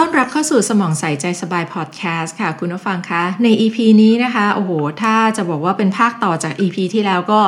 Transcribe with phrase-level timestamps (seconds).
[0.00, 4.72] ต้อนรับเข้าสู่สมองใส่ใจสบายพอดแคสต์ค่ะคุณผู้ฟังคะ ใน EP นี้นะคะโอ้โห
[5.02, 7.40] ถ้าจะบอกว่าเป็นภาคต่อจาก EP ที่แล้วก็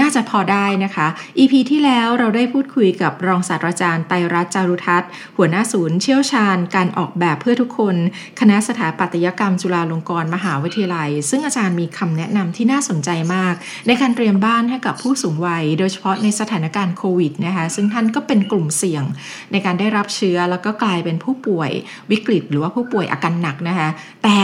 [0.00, 1.06] น่าจะพอได้นะคะ
[1.38, 7.96] EP ที่แล้วเราได้พูดคุยกับรองศาสตราจารย์ไตรรัตจารุทัศน์หัวหน้าศูนย์เชี่ยวชาญ การออกแบบเพื่อทุกคน
[8.40, 13.54] คณะสถาปัตยกรรมจุฬาลงกรณ์มหาวิทยาลัย ซึ่งอาจารย์มีคำแนะนำที่น่าสนใจมาก
[13.86, 19.04] ในการเตรียมบ้านให้กับผู้สูงวัย โดยเฉพาะในสถานการณ์โควิดนะคะซึ่งท่านก็เป็นกลุ่มเสี่ยง
[19.52, 21.72] ในการได้รับเชื้อแล้วก็กลายเป็นผู้ป่วย
[22.10, 23.88] วิกฤต หรือว่าผู้ป่วยอาการหนักนะคะ
[24.24, 24.38] แต่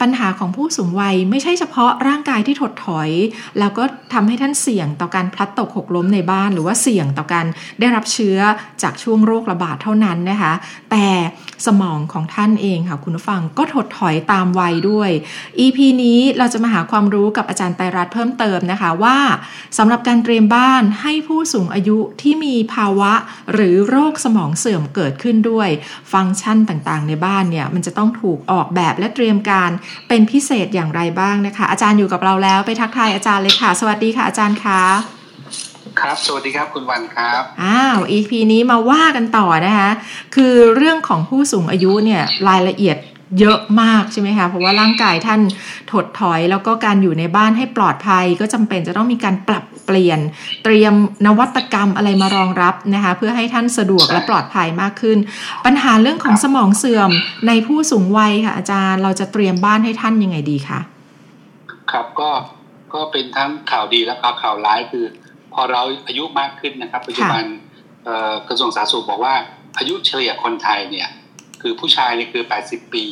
[0.00, 3.10] ปัญหาของผู้สูงวัยไม่ใช่เฉพาะร่างกายที่ถดถอย
[3.58, 7.46] แล้วก็ทำให้ท่านเสี่ยงต่อการพลัดตกหกล้มในบ้าน หรือว่าเสี่ยงต่อการ
[7.80, 8.38] ได้รับเชื้อ
[8.82, 10.52] จากช่วงโรคระบาดเท่านั้นนะคะ
[10.90, 11.06] แต่
[11.66, 15.10] สมองของท่านเองค่ะคุณผู้ฟังก็ถดถอยตามวัยด้วย
[15.64, 19.18] EP นี้เราจะมาหาความรู้กับอาจารย์ไตรรัตน์เพิ่มเติมนะคะว่า
[19.78, 23.12] สำหรับการเตรียมบ้านให้ผู้สูงอายุที่มีภาวะ
[23.52, 25.68] หรือโรคสมองเสื่อมเกิดขึ้นด้วย
[26.12, 29.70] ฟังก์ชันต่างๆ ในบ้านเนี่ยมันจะต้องถูกออกแบบและเตรียมการ
[30.08, 34.82] เป็นพิเศษอย่างไรบ้างนะคะ อาจารย์อยู่กับเราแล้วไปทักทายอาจารย์เลยค่ะ สวัสดีค่ะอาจารย์คะ
[36.00, 39.90] ครับ สวัสดีครับคุณวันครับ อ้าว EP นี้มาว่ากันต่อนะคะ
[40.34, 42.96] คือเรื่องของผู้สูงอายุเนี่ยรายละเอียด
[43.40, 45.40] เยอะมากใช่ไหมคะ เพราะว่าร่างกายท่าน
[45.92, 50.20] ถดถอย แล้วก็การอยู่ในบ้านให้ปลอดภัย ก็จำเป็นจะต้องมีการปรับเปลี่ยน
[50.64, 50.94] เตรียม
[51.26, 55.18] นวัตกรรมอะไรมารองรับนะคะ เพื่อให้ท่านสะดวกและปลอดภัยมากขึ้น
[55.64, 57.10] ปัญหาเรื่องของสมองเสื่อม
[57.46, 60.80] ในผู้สูงวัยค่ะ อาจารย์เราจะเตรียมบ้านให้ท่านยังไงดีคะ
[61.92, 62.30] ครับก็
[62.94, 65.04] ก็เป็นทั้งข่าวดีและข่าวร้ายคือ
[65.54, 67.44] พอเราอายุมากขึ้นนะครับ ปัจจุบัน
[68.48, 69.34] กระทรวงสาธารณสุขบอกว่า
[69.78, 71.08] อายุเฉลี่ยคนไทยเนี่ย
[71.66, 73.04] คือผู้ชายนี่คือ 80 ปี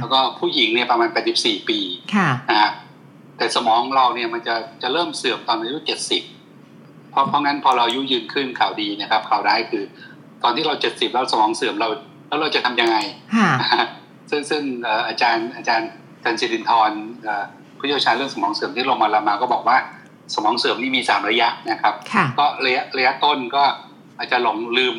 [0.00, 1.08] แล้วก็ผู้หญิงเนี่ยประมาณ
[1.38, 1.78] 84 ปี
[2.50, 2.70] นะฮะ
[3.36, 5.78] แต่สมองเราเนี่ยมันจะจะเริ่มเสื่อมตอนอายุ
[6.44, 9.84] 70 เพราะเพราะงั้นพอเราอายุยืนขึ้นข่าวดีนะครับข่าวร้ายคือ
[10.42, 11.88] ตอนที่เรา 70 แล้วสมองเสื่อมเรา
[12.28, 12.96] แล้วเราจะทํำยังไง
[14.30, 14.62] ซึ่งซึ่ง
[15.08, 15.88] อาจารย์อาจารย์
[16.24, 17.04] จันจิรินทร์
[17.78, 19.76] ผู้เชี่ยวชาญเรื่องสมองเสื่อมที่ลงมาลามาก็บอกว่า
[20.34, 21.94] สมองเสื่อมนี่มีสามระยะนะครับ
[22.38, 23.64] ก็ระยะระยะต้นก็
[24.18, 24.96] อาจจะหลงลืม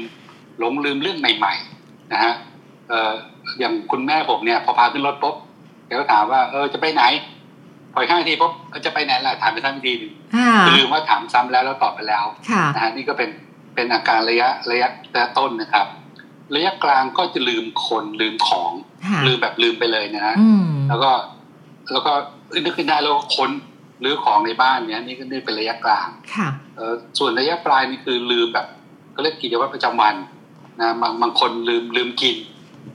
[0.60, 2.34] หลงลืมเรื่องใหม่ๆนะฮะ
[2.90, 3.14] เออ
[3.60, 5.36] อย่างคุณแม่ผมเนี่ย พอพาขึ้นรถปุ๊บ
[5.86, 7.04] แกก็ถามว่าเออจะไปไหน
[7.94, 8.54] พอห้าทีปุ๊บ
[8.86, 10.14] จะไปไหนล่ะถามไปซ้ำทีหนึ่ง
[10.78, 12.26] ลืมว่าถามซ้ำแล้วแล้วตอบไปแล้ว
[12.76, 13.30] นะฮะนี่ก็เป็น
[13.76, 15.88] เป็นอาการระยะระยะระยะต้นนะครับ
[16.56, 18.72] ระยะกลางก็จะลืมคนลืมของ
[19.28, 20.36] ลืมแบบลืมไปเลยนะฮะ
[20.90, 21.12] แล้วก็
[21.92, 22.14] แล้วก็
[22.64, 23.50] นึกขึ้นได้แล้วคน
[24.02, 28.68] หรือของในบ้านเนี้ยนี่ก็นี่เป็นระยะกลางค่ะเออส่วนระยะปลายนี่คือลืมแบบ
[29.16, 30.16] ก็เรียกกิจวัตรประจำวัน
[30.82, 32.36] นะบางบางคนลืมลืมกิน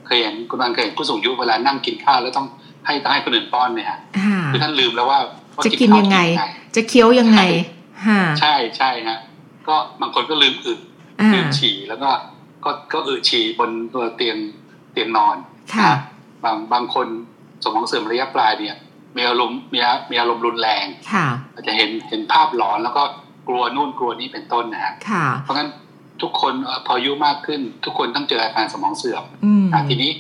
[0.06, 2.46] เคยเห็นคุณบางเคยเห็นผู้สูงอายุเวลานั่งกินข้าวแล้วต้อง
[2.86, 3.88] ให้ให้คนอื่นป้อนเนี่ย
[4.52, 5.18] คือท่านลืมแล้วว่า
[5.64, 6.18] จะกินยังไง
[6.76, 7.40] จะเคี้ยวยังไง
[8.40, 9.18] ใช่ใช่ฮะ
[9.68, 10.74] ก็บางคนก็ลืมอึ
[11.34, 12.10] ลืมฉี่แล้วก็
[12.64, 14.36] ก็ก็อึฉี่บนตัวเตียง
[14.92, 15.36] เตียงนอน
[16.44, 17.06] บางบางคน
[17.64, 18.76] สมองเสื่อมระยะปลายเนี่ย
[19.16, 19.78] มีอารมณ์มี
[20.10, 20.86] มีอารมณ์รุนแรง
[21.54, 23.02] อาจจะเห็นเห็นภาพหลอนแล้วก็
[23.48, 24.92] กลัวนู่นกลัวนี้เป็นต้นนะฮะ
[25.42, 25.68] เพราะงั้น
[26.22, 26.54] ทุกคน
[26.86, 29.24] พออายุมากขึ้น ทุกคนต้องเจออาการสมองเสื่อม
[29.88, 30.12] ทีนี้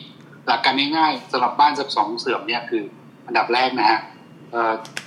[0.46, 2.82] หลักการง่ายๆสำหรับบ้านสมองเสื่อมเนี่ยคือ
[3.26, 4.00] อันดับแรกนะฮะ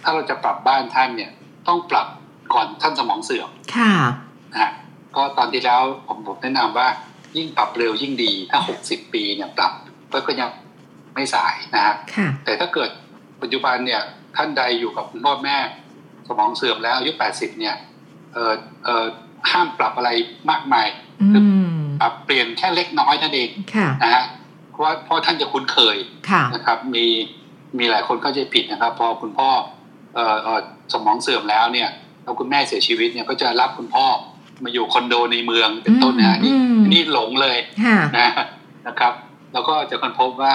[0.04, 1.32] ถ้าเราจะปรับบ้านท่านเนี่ย
[1.68, 2.08] ต้องปรับ
[2.54, 3.94] ก่อนท่านสมองเสื่อมค่ะ
[4.54, 4.72] นะ
[5.16, 6.88] ก็ตอนที่แล้วผมผมแนะนำว่า
[7.38, 9.74] ยิ่งปรับเร็วยิ่งดีถ้าหกสิบปีเนี่ยปรับ
[10.28, 10.50] ก็ยัง
[11.16, 11.96] ไม่สายนะฮะ
[12.44, 12.90] แต่ถ้าเกิด
[13.42, 14.02] ปัจจุบันเนี่ย
[14.36, 15.58] ท่านใดอยู่กับคุณพ่อแม่
[16.28, 17.76] สมองเสื่อมแล้วอายุแปดสิบเนี่ย
[18.34, 18.54] เออ
[18.86, 19.06] เออ
[19.52, 20.10] ห้ามปรับอะไร
[20.50, 20.88] มากมาย
[21.32, 21.42] คือ
[22.00, 23.50] ปรับเปลี่ยนแค่เล็กน้อยนั่นเอง
[24.04, 24.24] นะฮะ
[24.70, 25.98] เพราะว่าพ่อท่านจะคุ้นเคย
[26.54, 27.06] นะครับ มี
[27.78, 29.50] มีหลายคนเข้าใจผิดนะครับ พอคุณพ่อ
[30.16, 30.26] เอ่
[30.56, 30.60] อ
[30.94, 31.90] สมองเสื่อมแล้วเนี่ย
[32.24, 34.06] แล้วคุณแม่เสียชีวิตเนี่ยก็จะรับคุณพ่อ
[34.64, 36.54] มาอยู่คอนโดในเมืองเป็นต้นนะนี่
[36.94, 37.58] นี่หลงเลย
[38.20, 38.30] นะ
[38.88, 39.14] นะครับ
[39.54, 40.54] แล้วก็จะค้นพบว่า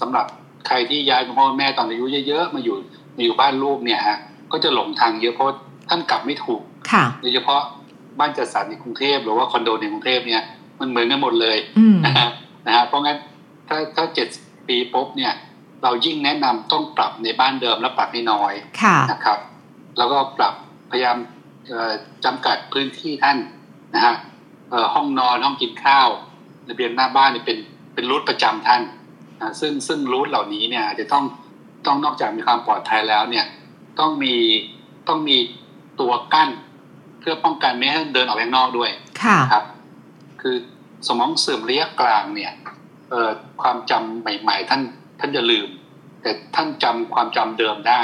[0.00, 0.26] สำหรับ
[0.66, 2.76] ใครที่ย้ายคุณพ่อแม่ตอนอายุเยอะๆมาอยู่
[3.16, 4.18] มาอยู่บ้านลูกเนี่ยฮะ
[4.52, 5.46] ก็จะหลงทางเยอะเพราะ
[5.88, 6.62] ท่านกลับไม่ถูก
[7.20, 7.60] โดยเฉพาะ
[8.18, 10.42] บ้านจัดสรรในกรุงเทพหรือว่าคอนโดในกรุงเทพเนี่ย
[10.80, 11.58] มันเหมือนกันหมดเลย
[12.06, 12.28] นะฮะ
[12.66, 13.18] นะฮะเพราะงั้น
[13.68, 14.28] ถ้าถ้าเจ็ด
[14.68, 15.32] ปีปุ๊บเนี่ย
[15.82, 18.52] เรายิ่งแนะนำต้องปรับในบ้านเดิมแล้วปรับให้น้อย
[19.10, 19.38] นะครับ
[19.98, 20.54] แล้วก็ปรับ
[20.90, 21.16] พยายาม
[22.24, 23.38] จำกัดพื้นที่ท่าน
[23.94, 24.14] นะฮะ
[24.94, 26.08] ห้องนอนห้องกินข้าว
[26.68, 27.58] ระเบียงหน้าบ้านนี่เป็น
[27.94, 28.82] เป็นรูทประจำท่าน
[29.40, 31.24] นะซึ่งซึ่งรูทเหล่านี้เนี่ยจะต้อง
[31.86, 33.46] ต้องนอกจากมีความปลอดภัยแล้วเนี่ย
[34.00, 34.34] ต้องมี
[35.08, 35.36] ต้องมี
[36.00, 36.48] ตัวกั้น
[37.28, 38.90] พื่อป้องกันไม่ให้เดินออกไปข้างนอกด้วย
[39.22, 39.64] ค่ะครับ
[40.40, 40.56] คือ
[41.06, 42.52] สมองเสื่อมระยะกลางเนี่ย
[43.10, 43.30] เอ่อ
[43.62, 44.82] ความจำใหม่ ๆ ท่าน
[45.20, 45.68] ท่านจะลืม
[46.22, 48.02] แต่ท่านจำความจำเดิมได้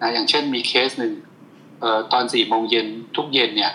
[0.00, 1.12] นะอย่างเช่นมีเคสหนึ่ง
[1.80, 3.72] เอ่อตอนสี่โมงเย็นทุกเย็นเนี่ย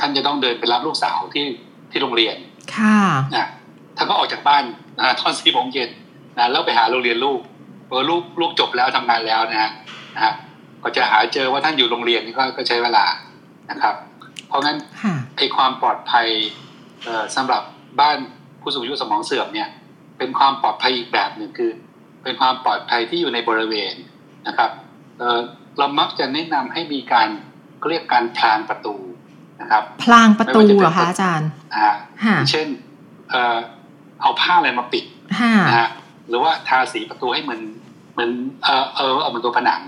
[0.00, 1.46] ท่านจะต้องเดินไปรับลูกสาวที่
[1.90, 2.36] ที่โรงเรียน
[2.76, 2.98] ค่ะ
[3.34, 3.48] นะ
[3.96, 4.64] ท่านก็ออกจากบ้าน
[4.98, 5.90] นะตอนสี่โมงเย็น
[6.38, 7.40] นะแล้วไปหาโรงเรียนลูก
[7.88, 9.70] เออลูกลูกจบแล้วทำงานแล้วนะฮะ
[10.14, 10.32] นะฮะ
[10.82, 13.04] ก็จะหาเจอว่าท่านอยู่โรงเรียนนี่ก็ก็ใช้เวลา
[13.70, 13.94] นะครับ
[14.48, 14.76] เพราะงั้น
[15.36, 16.26] ไอ้ความปลอดภัย
[17.04, 17.62] เอ่อสำหรับ
[18.00, 18.18] บ้าน
[18.60, 19.68] ผู้สูงอายุสมองเสื่อมเนี่ย
[20.18, 21.70] เป็นความปลอดภัยอีกแบบหนึ่งคือ
[22.22, 23.94] เป็นความปลอดภัยที่อยู่ในบริเวณ
[24.46, 24.70] นะครับ
[25.18, 25.38] เอ่อ
[25.78, 27.28] เรามักจะแนะนำให้มีการ
[27.88, 28.96] เรียกการพลางประตู
[29.60, 31.90] นะครับ พลางประตูเหรอคะอาจารย์อ่า
[32.50, 32.68] เช่น
[33.30, 33.58] เอ่อ
[34.22, 35.04] เอาผ้าอะไรมาปิด
[35.68, 35.88] นะฮะ
[36.28, 37.62] หรือว่าทาสีประตูให้เหมือน
[38.12, 38.30] เหมือน
[38.64, 39.80] เออเออเอาเหมือนตัวผนัง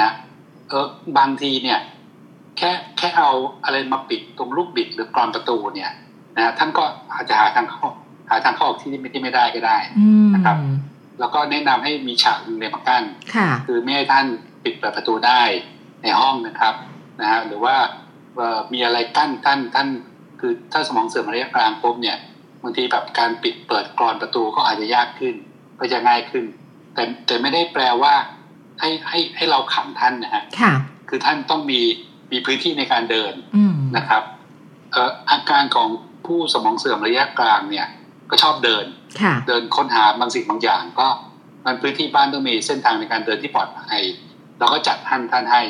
[0.00, 0.12] นะ
[0.68, 0.86] เออ
[1.18, 1.78] บางทีเนี่ย
[2.60, 3.30] แค่แค่เอา
[3.64, 5.90] อะไรมาปิดตรงลูกบิดหรือกรอนประตูเนี่ย
[6.36, 6.84] นะท่านก็
[7.14, 7.86] อาจจะหาทางเข้า
[8.30, 9.78] หาทางเข้าออกที่ไม่ที่ไม่ได้ก็ได้
[10.34, 10.56] นะครับ
[11.20, 13.04] แล้วก็แนะนำให้มีฉากหนึ่งในมากั้น
[13.66, 14.26] คือไม่ให้ท่าน
[14.64, 15.42] ปิดเปิดประตูได้
[16.02, 16.74] ในห้องนะครับ
[17.20, 17.76] นะฮะหรือว่า
[18.72, 19.88] มีอะไรกั้นท่านท่าน
[20.40, 22.18] คือถ้าสมองเสื่อมระยะกลางปุ๊บเนี่ย
[22.62, 25.34] บางทีแบบการปิดเปิดกรอนประตูก็อาจจะยากขึ้น
[25.80, 26.44] ก็จะง่ายขึ้น
[26.94, 28.14] แต่แต่ไม่ได้แปลว่า
[28.80, 30.42] ให้ให้ให้เราขังท่านนะฮะ
[31.08, 31.80] คือท่านต้องมี
[32.32, 33.32] มีพื้นที่ในการเดิน
[33.96, 34.22] นะครับ
[34.92, 35.88] เอ่ออาการของ
[36.26, 37.86] ผู้สมองเสื่อมระยะกลางเนี่ย
[38.30, 38.84] ก็ชอบเดิน
[39.48, 41.08] เดินค้นหาบางสิ่งบางอย่าง ก็
[41.64, 44.02] มันพื้นที่บ้านต้องมีเส้นทางในการเดินที่ปลอดภัย
[44.58, 45.62] เราก็จัดท่านท่านให้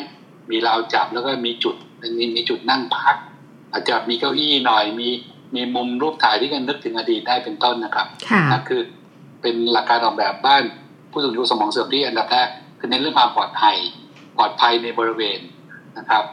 [0.51, 1.77] มีราวจับแล้วก็มีจุด
[2.19, 3.17] มีมีจุดนั่งพัก
[3.73, 5.09] อาจจะมีเก้าอี้หน่อยมี
[5.55, 8.07] มีมุมรูปถ่ายที่กันนึกถึงอดีตได้เป็นต้นนะครับ
[8.53, 8.83] นะคือ
[9.43, 10.63] เป็นหลักการออกแบบบ้าน
[11.11, 12.49] ผู้สูงอายุสมองเสื่อมที่อันดับแรก
[12.79, 13.77] คือเน้นเรื่องความปลอดภัย
[14.37, 15.41] ปลอดภัยในบริเวณ
[15.99, 16.25] นะครับ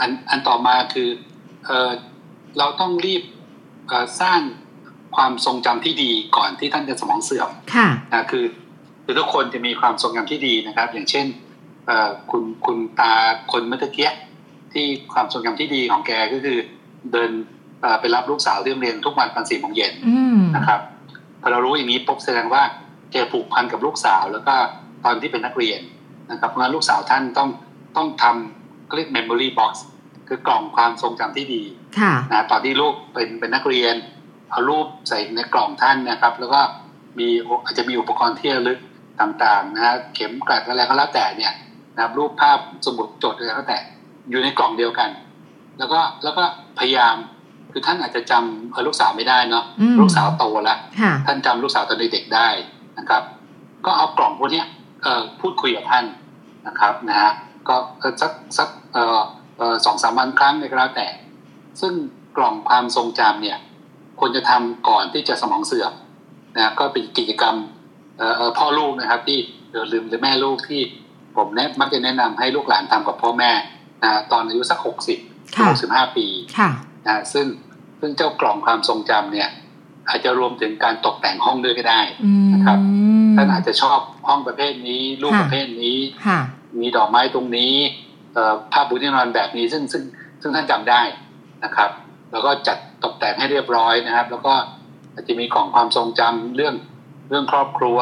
[0.00, 1.08] อันอันต่อมาคือ
[1.66, 1.90] เออ
[2.58, 3.22] เราต้องรีบ
[4.20, 4.40] สร้าง
[5.16, 8.44] ความทรงจำที่ดีก่อนที่ท่านจะสมองเสื่อมค่ะนะคือ
[9.04, 11.26] คือทุกคนจะมีความทรงจำที่ดีนะครับ อย่างเช่น
[12.30, 13.12] คุณคุณตา
[13.52, 14.10] คนเมื่อกี้
[14.72, 16.58] ที่ความทรงจำที่ดีของแกก็คือ
[17.12, 17.30] เดิน
[18.00, 19.92] ไปรับลูกสาวที่โรงเรียนทุกวันตอนสี่โมงเย็น
[20.56, 20.80] นะครับ
[21.40, 22.62] พอเรารู้อย่างนี้ปุ๊บแสดงว่า
[23.12, 24.54] แกผูกพันกับลูกสาว แล้วก็
[25.04, 25.80] ตอนที่เป็นนักเรียน
[26.30, 27.48] นะครับเพราะงั้นลูกสาวท่านต้อง
[27.96, 29.72] ต้องทำเรียก memory box
[30.28, 31.62] คือกล่องความทรงจำที่ดี
[32.30, 33.94] นะตอนที่ลูกเป็นเป็นนักเรียน
[34.50, 36.60] เอารูปใส่ในกล่องท่านนะครับ แล้วก็
[37.18, 37.28] มี
[37.64, 38.78] อาจจะมีอุปกรณ์ที่ระลึก
[39.20, 41.52] ต่างๆนะฮะเข็มกลัดอะไรก็แล้วแต่เนี่ย
[41.94, 43.78] นะครับรูปภาพสมุดจดอะไรก็แต่
[44.30, 45.10] อยู่ในกล่องเดียวกัน
[45.78, 46.44] แล้วก็แล้วก็
[46.78, 47.16] พยายาม
[47.72, 49.64] คือท่านอาจจะจำลูกสาวไม่ได้เนาะ
[50.00, 50.78] ลูกสาวโตแล้ว
[51.26, 52.48] ท่านจำลูกสาวตอนเด็กๆได้
[52.98, 53.22] นะครับ
[53.86, 54.62] ก็เอากล่องพวกนี้
[55.40, 56.04] พูดคุยกับท่าน
[56.66, 57.30] นะครับนะฮะ
[57.68, 57.76] ก็
[58.22, 58.68] สักสัก
[59.84, 61.08] สองสามวันครั้งในก็แล้วแต่
[61.80, 61.92] ซึ่ง
[62.36, 63.58] กล่องความทรงจำเนี่ย
[64.20, 65.92] ควรจะทำก่อนที่จะสมองเสื่อม
[66.56, 67.56] นะก็เป็นกิจกรรม
[68.58, 69.38] พ่อลูกนะครับ ที่
[69.92, 70.80] ลืมหรือแม่ลูกที่
[71.36, 73.52] ผมแนะมักจะแนะนำให้ลูกหลานทำกับพ่อแม่
[74.04, 75.18] นะตอนอายุสักหกสิบ
[75.68, 76.26] หกสิบห้าปี
[77.06, 77.46] นะซึ่ง
[78.00, 79.48] ซึ่งเจ้ากล่องความทรงจำเนี่ย
[80.08, 82.00] อาจจะรวมถึงการตกแต่งห้องด้วยก็ได้
[82.54, 82.78] นะครับ
[83.36, 83.98] ท่านอาจจะชอบ
[84.28, 85.98] ห้องประเภทนี้ รูปประเภทนี้
[86.80, 87.74] มีดอกไม้ตรงนี้
[88.72, 90.02] ภาพบุญที่นอนแบบนี้ซึ่งซึ่ง
[90.42, 91.02] ซึ่งท่านจำได้
[91.64, 91.90] นะครับ
[92.32, 94.54] แล้วก็จัดตกแต่งให้เรียบร้อยนะครับ แล้วก็
[95.12, 96.74] อาจจะมีของความทรงจำเรื่อง
[97.30, 97.98] เรื่องครอบครัว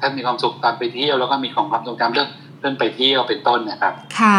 [0.00, 2.28] ท่านมีความสุขตอนไปเที่ยวแล้วก็มีของความทรงจำเรื่อง
[2.60, 4.36] เรื่องไปเที่ยวเป็นต้นนะครับ ค่ะ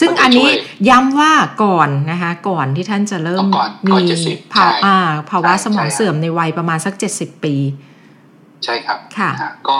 [0.00, 0.48] ซึ่งอันนี้
[0.88, 1.32] ย้ำว่า
[1.64, 3.44] ก่อนนะคะ ก่อนที่ท่านจะเริ่ม
[3.88, 3.94] มี
[4.54, 4.96] ภาวะ
[5.30, 7.54] ภาวะสมองเสื่อมในวัยประมาณสักเจ็ดสิบปี
[8.64, 9.30] ใช่ครับค่ะ
[9.68, 9.76] ก็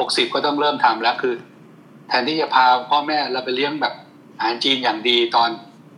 [0.00, 1.34] หกสิบก็ต้องเริ่มทำแล้วคือ
[2.08, 3.94] แทนที่จะพาพ่อแม่เราไปเลี้ยงแบบ
[4.38, 5.50] อาหารจีนอย่างดีตอน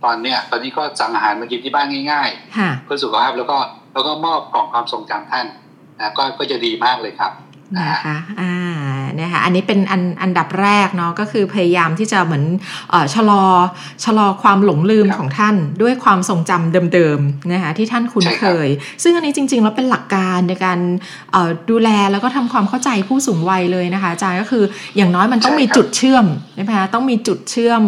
[0.04, 3.58] ตอนเนี้ยตอนนี้ก็สั่งอาหารมากินที่บ้านง่ายๆเพื่อสุขภาพแล้วก็
[3.92, 5.46] แล้วก็มอบกล่องความทรงจำท่าน
[5.98, 7.32] นะก็ก็จะดีมากเลยครับ
[7.76, 8.52] นะคะอ่า
[9.20, 12.44] นะคะอันนี้เป็นอันอันดับแรกเนาะก็คือพยายามที่จะเหมือน
[12.92, 13.44] อชะลอ
[14.04, 18.68] ชะลอความหลงลืมของท่านด้วยความทรงจำเดิมๆนะคะที่ท่านคุ้นเคย
[19.02, 20.78] ซึ่งอันนี้จริงๆแล้วเป็นหลักการในการ
[21.70, 24.64] ดูแลแล้วก็ทำความเข้าใจผู้สูงวัยเลยนะคะอาจารย์ก็คือ
[24.96, 27.82] อย่างน้อยมันต้องมีจุดเชื่อมใช่ไหมคะต้องมีจุดเชื่อม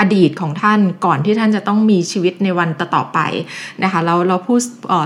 [0.00, 3.18] อดีตของท่านก่อนที่ท่านจะต้องมีชีวิตในวันต่อไป
[3.82, 4.60] นะคะเราเราพูด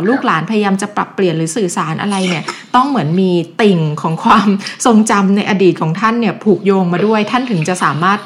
[0.08, 2.44] ลูกหลานพยายามจะปรับเปลี่ยนหรือสื่อสารอะไรเนี่ย
[2.76, 3.30] ต้องเหมือนมี
[3.62, 4.48] ติ่งของความ
[4.86, 8.18] ทรงจำในอดีตของท่านเนี่ยผูกโยงมาด้วยท่านถึงจะสามารถ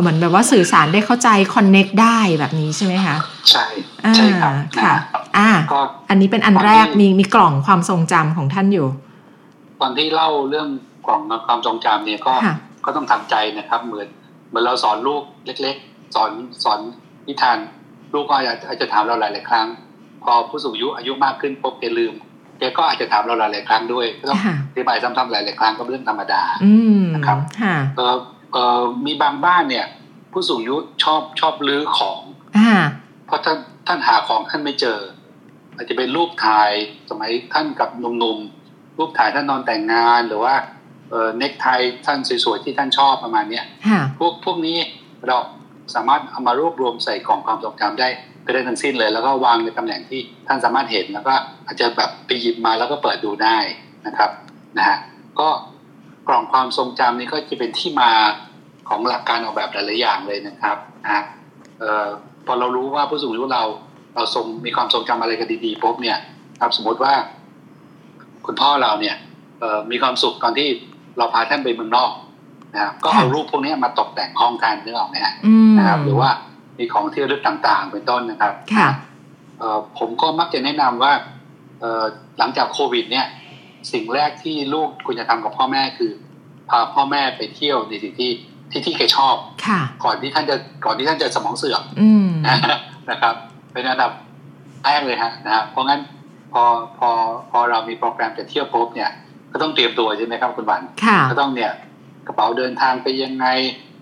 [0.00, 3.16] เหมือนแบบว่าสื่อสารได้เข้าใจคอนเน็กได้แบบนี้ใช่ไหมคะ
[3.50, 3.64] ใช่
[4.16, 4.94] ใช่ครับค่ะ
[5.36, 5.50] อ่า
[6.10, 8.86] อันนี้เป็นอันแรกมีมีกล่องความทรงจำของท่านอยู่
[9.80, 10.68] ตอนที่เล่าเรื่อง
[11.06, 12.34] กล่องความทรงจำเนี่ยก็
[12.84, 14.08] ก็ต้องทำใจนะครับ เหมือน
[14.48, 15.76] เหมือนเราสอนลูกเล็ก
[16.14, 16.30] สอน
[16.64, 16.80] สอน
[17.28, 17.58] นิทาน
[18.12, 18.34] ลูกก็
[18.68, 19.66] อาจจะถามเราหลายหลายครั้ง
[20.24, 22.14] พอผู้สูงอายุอายุมากขึ้นปุ๊บแกลืม
[22.58, 24.40] แกก็อาจจะถามเราหลาย ๆ ครั้งด้วยก็ต้อง
[24.70, 26.42] อธิบายซ้ำๆหลาย ๆ ครั้งก็เป็นเรื่องธรรมดา
[27.14, 27.38] นะครับ
[27.96, 28.16] เออ
[28.52, 29.86] เออมีบางบ้านเนี่ย
[30.32, 32.20] ผู้สูงอายุชอบชอบลื้อของ
[33.26, 34.98] เพราะท่านท่านหาของท่านไม่เจอ
[35.76, 36.70] อาจจะเป็นรูปถ่าย
[37.10, 40.54] สมัยท่านกับหนุ่มๆรูปถ่ายท่านนอนแต่งงานหรือว่า
[41.10, 41.66] เออเน็กไท
[42.06, 43.64] ท่านสวยๆที่ท่านชอบประมาณเนี้ย
[44.18, 44.78] พวกพวกนี้
[45.26, 45.36] เรา
[45.94, 48.08] สามารถเอามารวบรวมใส่กล่องความทรงจำได้
[48.42, 51.34] ไปได้ทั้งสิ้นเลย แล้วก็วางในตำแหน่งที่ท่านสามารถเห็นแล้วก็
[51.66, 53.58] อาจจะแบบไปหยิบมาแล้วก็เปิดดูได้
[54.06, 54.30] นะครับ
[54.78, 54.98] นะฮะ
[55.40, 55.48] ก็
[56.28, 58.10] กล่องความทรงจำนี้ก็จะเป็นที่มา
[58.88, 61.22] ของหลักการออกแบบหลายๆอย่างเลยนะครับนะ
[61.80, 62.08] เอ่อ
[62.46, 63.64] พอเรารู้ว่าผู้สูงอายุเรา
[64.14, 66.18] เราทรงมีความทรงจำอะไรกันดีๆปุ๊บเนี่ย
[66.60, 67.12] ครับสมมติว่า
[68.46, 69.16] คุณพ่อเราเนี่ย
[69.90, 70.68] มีความสุขตอนที่
[71.18, 72.10] เราพาท่านไปเมืองนอก
[72.74, 75.34] นะครับก็เอารูปพวกนี้มาตกแต่งห้องกันนึกออกไหมฮะ
[75.78, 76.30] นะครับ หรือว่า
[76.78, 78.88] มีของที่ระลึกต่างๆ เป็นต้นนะครับค่ะ
[79.98, 81.12] ผมก็มักจะแนะนำว่า
[82.38, 83.26] หลังจากโควิด เนี่ย
[83.92, 86.10] สิ่งแรกที่ลูกควรจะทำกับพ่อแม่คือ
[86.70, 88.30] พาพ่อแม่ไปเที่ยวในสิ่งที่
[88.70, 91.82] ที่ที่แกชอบค่ะ ก่อนที่ท่านจะก่อนที่ท่านจะสมองเสื่อม
[93.10, 93.34] นะครับ
[93.72, 94.12] เป็นอันดับ
[94.84, 96.00] แรกเลยฮะนะเพราะงั้น
[96.52, 96.62] พอ
[96.98, 97.10] พอ
[97.50, 99.10] พอเรามีโปรแกรมจะเที่ยวปุ๊บเนี่ย
[99.52, 100.82] ก็ต้องเตรียมตัวใช่ไหมครับคุณวัน
[101.30, 101.72] ก็ต้องเนี่ย
[102.26, 103.46] กระเป๋าเดินทางไปยังไง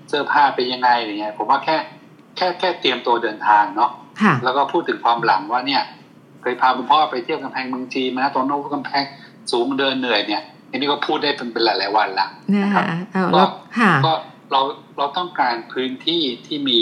[0.08, 1.76] เสื้อผ้าไปยังไงอย่างเงี้ยผมว่าแค่
[2.36, 3.90] แค่แค่เตรียมตัวเดินทางเนาะ
[4.44, 5.82] แล้วก็พูดถึงความหลังว่าเนี่ย
[6.42, 9.04] เคยพาคุณพ่อไปเที่ยวกำแพงเมืองจีนมาตอนโน้นกำแพง
[9.52, 12.26] สูงเดินเหนื่อยเนี่ยอันนี้ก็พูดได้เป็นเป็นหลายๆวันละ
[12.62, 12.84] นะครับ
[13.34, 13.42] ก็
[14.06, 14.12] ก็
[14.52, 14.60] เรา
[14.98, 16.78] เราต้องการพื้นที่ที่มี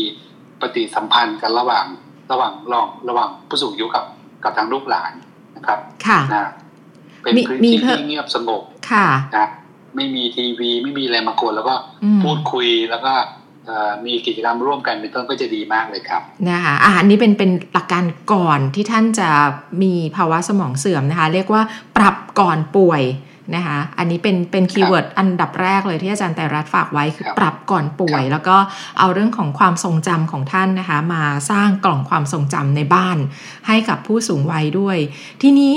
[0.60, 1.86] ปฏิสัมพันธ์กันระหว่าง
[2.32, 4.04] ระหว่างรองระหว่างผู้สูงอายุกับ
[4.44, 5.12] กับทางลูกหลาน
[5.56, 6.50] นะครับ ค่ะนะ
[7.22, 9.06] เป็นพื้นที่ที่เงียบสงบค่ะ
[9.36, 9.48] นะ
[9.96, 11.74] ไม่มีทีวี ไม่มีอะไรมากวนแล้วก็
[12.22, 13.14] พูดคุยแล้วก็
[14.06, 19.30] มีกิจกรรมร่วมกันเป็นต้นก็จะดีมากเลยครับนะคะอาหารนี้เป็นเป็นหลักการก่อนที่ท่านจะ
[19.82, 21.62] มีภาวะสมองเสื่อมนะคะ เรียกว่า
[21.96, 23.02] ปรับก่อนป่วย
[23.54, 28.56] นะคะอันนี้เป็นเป็น keyword อันดับแรกเลยที่อาจารย์ไตรรัตน์ฝากไว้คือปรับก่อนป่วย แล้วก็
[28.98, 33.18] เอาเรื่องของความทรงจำของท่านนะคะ มาสร้างกล่องความทรงจำในบ้าน
[33.68, 34.96] ให้กับผู้สูงวัยด้วย
[35.42, 35.76] ทีนี้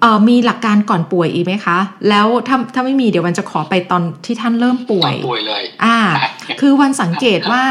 [0.00, 1.78] เออมีหลักการก่อนป่วยอีกไหมคะ
[2.08, 5.98] แล้วถ้าถ้าไม่มีเดี๋ยววันจะขอไปตอนที่ท่านเริ่มป่วยป่วยเลย อ่า
[6.60, 7.62] คือวันสังเกตว่า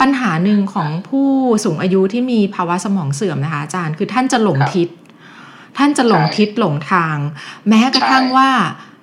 [0.00, 1.28] ปัญหาหนึ่งของผู้
[1.64, 4.88] สูงอายุที่มีภาวะสมองเสื่อมนะคะอาจารย์คือท่านจะหลงทิศ
[5.78, 7.16] ท่านจะหลงทิศหลงทาง
[7.68, 8.50] แม้กระทั่งว่า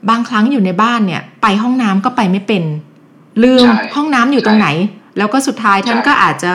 [0.10, 2.64] บางครั้งอยู่ในบ้านเนี่ย ไปห้องน้ำก็ไปไม่เป็น
[3.44, 4.68] ลืมห้องน้ำอยู่ตรงไหน
[5.18, 6.52] แล้วก็สุดท้ายท่านก็อาจจะ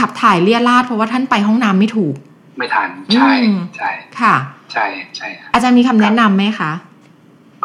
[0.00, 2.14] ขับถ่ายเลี่ยราดเพราะว่าท่านไปห้องน้ำไม่ถูก
[2.58, 3.30] ไม่ทันใช่
[3.76, 4.36] ใช่ค่ะ
[4.72, 6.72] ใช่ใช่อาจารย์มีคำแนะนํำไหมคะ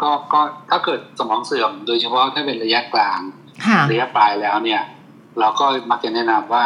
[0.02, 3.20] ก็ก็ถ้าเกิดสมองเสื่อม โดยเฉพาะถ้าเป็นระยะกลาง
[3.90, 4.82] ระยะปลายแล้วเนี่ย
[5.38, 6.64] เราก็มักจะแนะนำว่า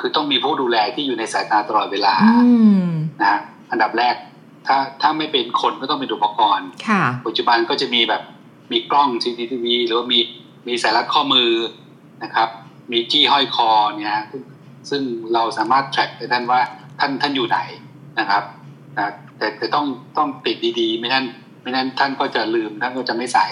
[0.00, 2.14] คือต้องมีผู้ดูแลที่อยู่ในสายตาตลอดเวลา
[3.22, 4.14] นะอันดับแรก
[4.66, 6.68] ถ้าถ้าไม่เป็นคนก็ต้องเป็นอุปกรณ์
[7.26, 8.22] ปัจจุบันก็จะมีแบบ
[8.72, 10.20] มีกล้อง CCTV หรือว่ามี
[10.68, 11.50] มีสายรัดข้อมือ
[12.22, 12.48] นะครับ
[12.92, 14.18] มีจี้ห้อยคอเนี่ย
[14.90, 15.02] ซึ่ง
[15.34, 16.60] เราสามารถแทร็กได้ท่านว่า
[17.00, 17.58] ท่านท่านอยู่ไหน
[18.18, 18.42] นะครับ
[18.98, 19.86] นะแต่แต่ต้อง
[20.16, 21.24] ต้องติดดีๆ ไม่นั้น
[21.62, 23.46] ไม่นั้นท่านก็จะลืมท่านก็จะไม่ใส่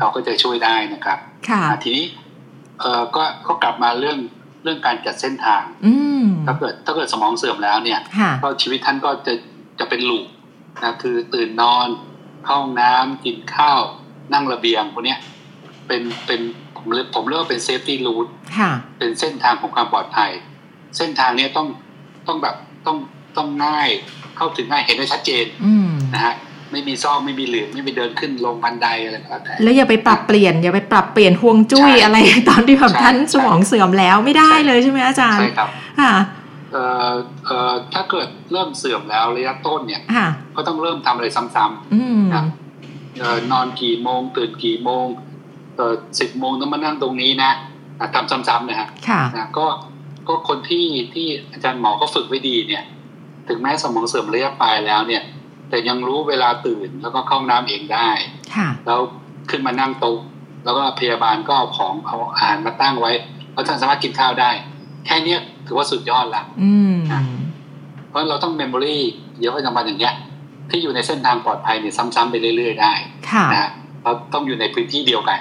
[0.00, 1.18] เราก็จะช่วยได้นะครับ
[1.82, 2.06] ทีนี้
[2.80, 4.18] เออก็ก็กลับมาเรื่อง
[4.62, 5.62] เรื่องการจัดเส้นทาง
[6.46, 8.00] ถ้าเกิดถ้าเกิดสมองเสื่อมแล้วเนี่ย
[8.42, 9.34] ก็ชีวิตท่านก็จะ
[9.78, 10.26] จะเป็นหลูก
[10.84, 11.88] นะคือตื่นนอน
[12.44, 13.80] เข้าห้องน้ำกินข้าว
[14.32, 15.16] นั่งระเบียงพวกนี้
[15.86, 16.40] เป็นเป็น
[16.76, 18.26] ผมเรียกผมเรียกว่าเป็นเซฟตี้รูท
[18.98, 20.30] เป็นเส้นทางของความปลอดภัย
[20.96, 21.66] เส้นทางนี้ต้อง
[22.26, 22.98] ต้องแบบต้อง
[23.36, 23.88] ต้องง่าย
[24.36, 25.44] เข้าถึงง่ายเห็นได้ชัดเจน
[26.14, 26.34] นะฮะ
[26.72, 32.16] ไม่มีซอกไม่มีหลืมไม่ไปเดินขึ้นลงบันไดอะไรก็แต่แล้วอย่าไปปรับเปลี่ยนอย่าไปปรับเปลี่ยนห่วงจุ้ยอะไร
[32.48, 35.68] ตอนที่แบบท่านสมองเสื่อมแล้วไม่ได้เลยใช่ไหมอาจารย์ใช่ครับ
[36.00, 36.14] ค่ะ
[36.72, 37.12] เอ่อ
[37.46, 40.02] เอ่อถ้าเกิดเริ่มเสื่อมแล้วระยะต้นเนี่ย
[40.56, 42.44] ก็ต้องเริ่มทำอะไรซ้ำๆนะ
[43.20, 45.06] เอ่อนอนกี่โมงตื่นกี่โมง
[45.76, 47.52] เอ่อสิบโมงต้องมานั่งตรงนี้นะ
[48.14, 48.88] ทำซ้ำๆนะฮะ
[49.36, 49.66] นะก็
[50.28, 52.84] ก็คนที่ที่อาจารย์หมอก็ฝึกไว้ดีเนี่ย
[53.48, 55.22] ถึงแม้สมองเสื่อมระยะปลายแล้วเนี่ย
[55.68, 58.10] แต่ยังรู้เวลาตื่นแล้วก็เข้าน้ำเองได้
[58.86, 59.00] แล้ว
[59.50, 60.18] ขึ้นมานั่งโต๊ะ
[60.64, 63.12] แล้วก็พยาบาลก็เอาของเอาอาหารมาตั้งไว้
[63.52, 64.50] แล้วท่านสามารถกินข้าวได้
[65.06, 65.36] แค่นี้
[65.66, 66.42] ถือว่าสุดยอดละ
[68.08, 68.98] เพราะเราต้องเมมโมรี
[69.40, 70.14] เยอะประจำวันอย่างเงี้ย
[70.70, 72.92] ที่อยู่ในเส้นทางปลอดภัยเนี่ยซ้ำๆไปเรื่อย ๆ ได้
[73.52, 73.70] นะ
[74.02, 75.40] เราต้องอยู่ในพื้นที่เดียวกัน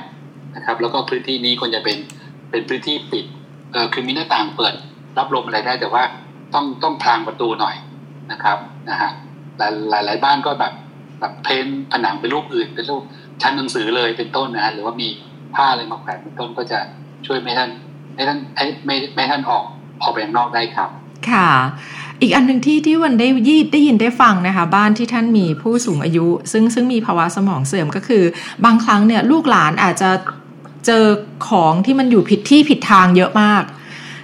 [0.55, 1.97] นะครับ แล้วก็พื้นที่นี้ควรจะเป็น
[2.49, 3.25] เป็นพื้นที่ปิด
[3.71, 4.73] เออคือมีหน้าต่างเปิด
[5.17, 6.03] รับลมอะไรได้แต่ว่า
[6.53, 7.75] ต้องต้องพรางประตูหน่อย
[8.31, 8.57] นะครับ
[8.89, 9.11] นะฮะ
[9.57, 10.73] หลายหลายหลายบ้านก็แบบ
[11.19, 13.03] แบบเพ้นผนังเป็นรูปอื่น เป็นรูป
[13.41, 15.07] ชั้นหนังสือเลยเป็นต้นนะฮะหรือว่ามี
[15.55, 16.79] ผ้าอะไรมาแขวนเป็นต้นก็จะ
[17.25, 17.69] ช่วยไม่ท่าน
[18.13, 18.39] ไม่ท่าน
[18.85, 19.63] ไม่ไม่ท่านออก
[20.01, 20.89] ออกไปข้างนอกได้ครับ
[21.29, 21.49] ค่ะ
[22.21, 28.23] อีกอันหนึ่งที่ที่วันได้ยีดได้ยินได้ฟังนะคะ บ้านที่ท่านมีผู้สูงอายุ ซึ่งซึ่งมีภาวะสมองเสื่อมก็คือ
[28.65, 30.09] บางครั้งเนี่ยลูกหลานอาจจะ
[30.85, 31.05] เจอ
[31.47, 33.63] ของที่มันอยู่ผิดที่ผิดทางเยอะมาก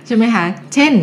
[0.07, 0.93] ใช่ไหมคะ เช่น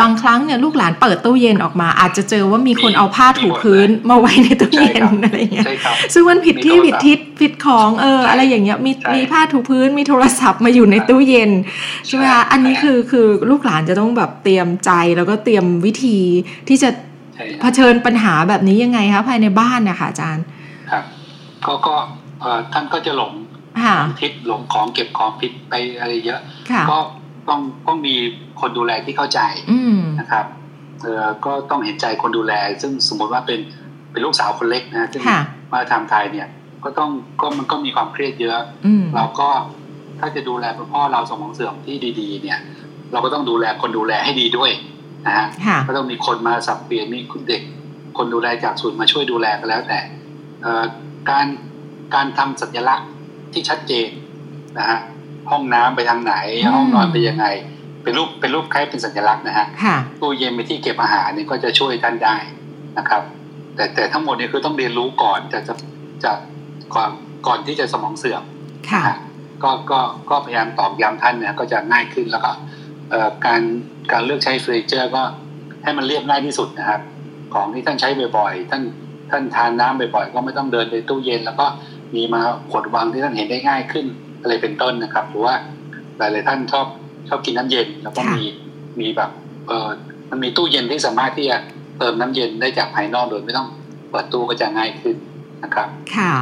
[0.00, 5.66] บางครั้งเนี่ยลูกหลานเปิดตู้เย็นออกมา อาจจะเจอว่ามีคนเอาผ้าถูพื้นมาไว้ในตู้เย็นอะไรเงี้ย
[6.14, 11.50] ซึ่งมันผิดที่ผิดทิศผิดของเอออะไรอย่างเงี้ยมีมีผ้าถูพื้นมีโทรศัพท์มาอยู่ในตู้เย็น
[12.06, 16.18] ใช่ไหมคะอันนี้คือคือลูกหลานจะต้องแบบเตรียมใจแล้วก็เตรียมวิธี
[16.68, 16.90] ที่จะ
[17.60, 20.44] เผชิญปัญหาแบบนี้ยังไงคะภายในบ้านนะคะอาจารย์
[20.90, 21.04] ครับ
[21.66, 21.94] ก็ก็
[22.72, 23.32] ท่านก็จะหลง
[24.20, 26.40] ทิศหลงของเก็บของผิดไปอะไรเยอะ
[26.90, 26.98] ก็
[27.48, 28.14] ต้องต้องมี
[28.60, 29.40] คนดูแลที่เข้าใจ
[30.20, 30.44] นะครับ
[31.02, 33.60] เออก็ต้องเห็นใจคนดูแล ซึ่งสมมติว่าเป็น
[34.12, 35.22] เป็นลูกสาวคนเล็กนะซึ่ง
[35.72, 36.48] มาทำไทยเนี่ย
[36.84, 38.58] ก็ต้องก็มันก็มีความเครียดเยอะ
[39.14, 39.48] เราก็
[40.18, 42.58] ถ้าจะดูแลพ่อเราสมองเสื่อมที่ดี ๆ เนี่ย
[43.12, 44.70] เราก็ต้องดูแลคนดูแลให้ดีด้วย
[45.26, 45.46] นะฮะ
[45.88, 47.62] ก็ต้องมีคนมาสับเปลี่ยนมีคุณเด็ก
[48.16, 50.00] คนดูแลจากศูนย์มาช่วยดูแลก็แล้วแต่
[51.30, 51.46] การ
[52.14, 53.08] การทำสัญลักษณ์
[53.52, 54.08] ที่ชัดเจน
[54.78, 54.98] นะฮะ
[55.50, 56.34] ห้องน้ำไปทางไหน
[56.74, 57.46] ห้องนอนไปยังไง
[58.02, 59.66] เป็นรูปเป็นรูปคล้ายเป็นสัญลักษณ์นะฮะ
[60.20, 62.36] ตู้เย็นไปที่เก็บอาหารนี่ก็จะช่วยท่านได้
[62.98, 63.22] นะครับ
[63.76, 65.74] แต่แต่ทั้งหมดนี่คือต้องเรียนรู้ก่อนจะจะ
[66.24, 66.32] จะ
[66.94, 67.10] ก่อน
[67.46, 68.42] ก่อนที่จะสมองเสื่อม
[68.90, 69.16] ค่ะ
[69.62, 72.52] ก็ก็ก็พยายามตอบย้ำท่านเนี่ยก็จะง่ายขึ้นแล้วก็
[73.46, 73.62] การ
[74.12, 75.22] การเลือกใช้เฟอร์นิเจอร์ก็
[75.84, 77.00] ให้มันเรียบง่ายที่สุดนะครับ
[77.54, 78.82] ของที่ท่านใช้บ่อยๆ ท่าน
[79.30, 81.66] ท่านทานน้ำบ่อยๆ ก็ไม่ต้องเดินไปตู้เย็น แล้วก็
[82.14, 84.06] มีมาขวดวางที่ท่านเห็นได้ง่ายขึ้น
[84.42, 85.54] อะไรเป็นต้นนะครับ หรือว่า
[86.18, 86.86] หลายๆท่านชอบ
[87.28, 88.44] ชอบกินน้ำเย็น แล้วก็มี
[89.00, 89.30] มีแบบ
[89.68, 89.88] เออ
[90.30, 91.56] มันมีตู้เย็นที่สามารถที่จะ
[91.98, 93.68] เติมน้ำเย็นได้จากภายนอกโดยไม่ต้อง
[94.10, 95.16] เปิดตู้ก็จะง่ายขึ้น
[95.64, 95.88] นะครับ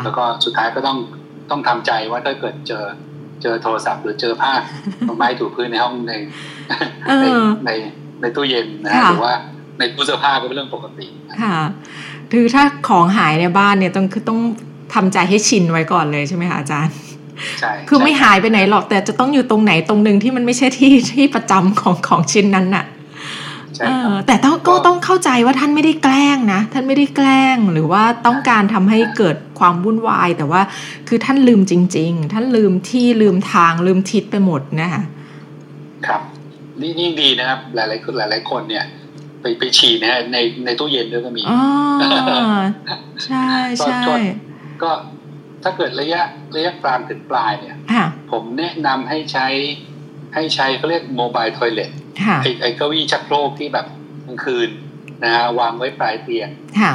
[0.05, 0.99] แล้วก็สุดท้ายก็ต้อง
[1.51, 2.85] ต้องทำใจว่าถ้าเกิดเจอ
[3.43, 4.53] เจอโทรศัพท์หรือเจอผ้า
[5.17, 6.13] ไม้ถูพื้นในห้องใน
[7.21, 7.25] ใน
[7.67, 7.71] ใน
[8.21, 9.35] ในตู้เย็นนะหรือว่า
[9.79, 11.07] ในตู้เสื้อผ้าก็เป็นเรื่องปกติ
[11.43, 11.59] ค่ะ
[12.33, 14.41] คือถ้าของหายในบ้านเนี่ยต้องคือต้อง
[14.95, 16.95] ทำใจให้ชินไว้ก่อนเลยใช่ไหมคะอาจารย์
[17.89, 22.87] คือไม่หายไปไหนหรอกแต่จะต้องอยู่ตรงไหนตรงหนึ่งที่มันไม่ใช่ที่ที่ประจำของของชิ้นนั้นน่ะ
[24.27, 30.63] แต่ต้องก็ต้องเข้าใจว่าท่านไม่ได้แกล้งนะ ท่านไม่ได้แกล้งหรือว่าต้องการทำให้เกิดความวุ่นวาย แต่ว่า
[31.09, 35.03] คือท่านลืมจริง ๆ ท่านลืมที่ลืมทางลืมทิศไปหมดนะคะ
[36.07, 36.21] ครับ
[36.81, 38.85] นี่ยิ่งดีนะครับ หลายๆคนหลาย ๆ คนเนี่ย
[39.41, 41.61] ไปไปฉี่นะในในตู้เย็นด้วยก็มีอ๋อ
[43.25, 43.47] ใช่
[43.85, 44.01] ใช่
[44.83, 44.91] ก็
[45.63, 46.23] ถ้าเกิดระยะ
[46.57, 47.77] ระยะกลางถึงปลายเนี่ย
[48.31, 49.47] ผมแนะนำให้ใช้
[50.35, 51.91] ให้ใช้เขาเรียกโมบายทอยเลท
[52.43, 53.87] ไอ้ไอ้เก้าอี้ชักโครกที่แบบ
[54.27, 54.69] กลางคืน
[55.25, 56.49] นะฮะวางไว้ปลายเตียง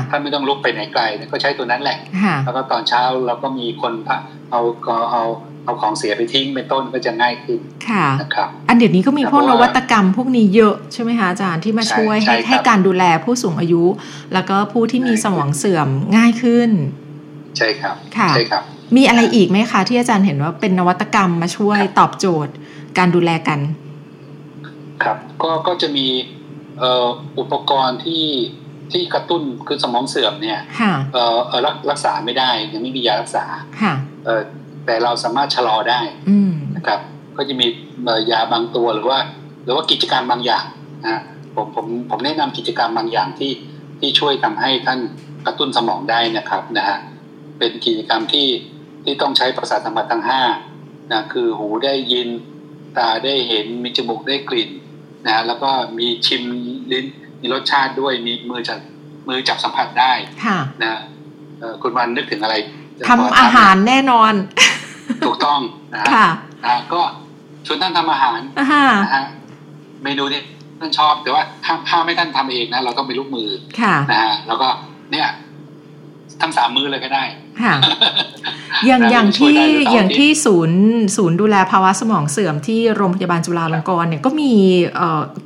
[0.09, 1.97] ถ้าไม่ต้องลุกไปไหนไกลก็ใช้ตัวนั้นแหละ
[2.45, 3.93] แล้วก็ตอนเช้าเราก็มีคน
[4.51, 5.23] เอาก็เอา
[5.65, 13.83] เอาของเสียไปทิ้งเป็นต้นก็จะง่ายขึ้นค่ะนะครับอันเดี๋ยวนี้ก็มีพวกนวัตกรรมพวกนี้เยอะใช่ไหมคะอาจารย์ที่มาช่วยให้ให้การดูแลผู้สูงอายุ
[14.33, 16.69] แล้วก็ผู้ที่มีสมองเสื่อมง่ายขึ้น
[17.57, 18.63] ใช่ครับค่ะใช่ครับ
[18.95, 22.53] มีอะไรอีกไหมคะ ที่อาจารย์เห็นว่าเป็นนวัตกรรมมาช่วยตอบโจทย์
[22.97, 23.59] การดูแลกัน
[25.03, 26.07] ครับ ก็ก็จะมี
[26.79, 27.07] เอ่อ
[27.39, 28.25] อุปกรณ์ที่
[28.91, 30.59] ที่กระตุ้นคือสมองเสื่อมเนี่ย
[31.13, 33.45] เอ่อรักรักษาไม่ได้ยังไม่มียารักษา
[34.25, 34.41] เอ่อ
[34.85, 36.01] แต่เราสามารถชะลอได้
[36.75, 36.99] นะครับ
[37.37, 37.67] ก็จะมี
[38.31, 39.19] ยาบางตัวหรือว่า
[39.63, 40.65] หรือว่ากิจการบางอย่าง
[41.05, 41.21] นะ
[41.55, 43.51] ผมผมผมแนะนำกิจกรรมบางอย่างที่
[43.99, 44.99] ที่ช่วยทำให้ท่าน
[45.45, 46.97] กระตุ้นสมองได้นะครับนะฮะ
[47.63, 48.47] เป็นกิจกรรมที่
[49.03, 50.41] ที่ต้องใช้ประสาทสัมผัสทั้งห้า
[51.11, 52.27] นะคือหูได้ยิน
[52.97, 54.69] ตาได้เห็นมีจมูกได้กลิ่น
[55.27, 56.43] นะแล้วก็มีชิม
[56.91, 57.05] ลิ้น
[57.41, 58.79] มีรสชาติด้วยมีมือจับ
[59.27, 60.11] มือจับสัมผัสได้
[60.83, 60.93] นะ
[61.81, 62.55] คุณวันนึกถึงอะไร
[63.09, 64.33] ทำอาหารแน่นอน
[65.25, 65.59] ถูกต้อง
[65.93, 66.03] นะ
[66.65, 67.01] นะก็
[67.65, 68.39] ชวนท่านทำอาหาร
[69.03, 69.25] นะฮะ
[70.03, 70.41] เมนูที่
[70.79, 73.49] ท่านชอบแต่ว่าถ้าถ้าไม่ท่านทำเองนะเราต้องไปลูกมือ
[74.11, 74.67] นะฮะแล้วก็
[75.11, 75.27] เนี่ย
[76.43, 77.23] ทั้งสามมือเลยก็ได้
[77.61, 77.75] ค่ะ
[78.85, 79.57] อย่างอย่างที่
[79.93, 80.81] อย่างที่ศูนย์
[81.17, 84.51] ศูนย์ดูแลภาวะสมองเสื่อมที่โรงพยาบาลจุฬาลงกรณ์เนี่ยก็มี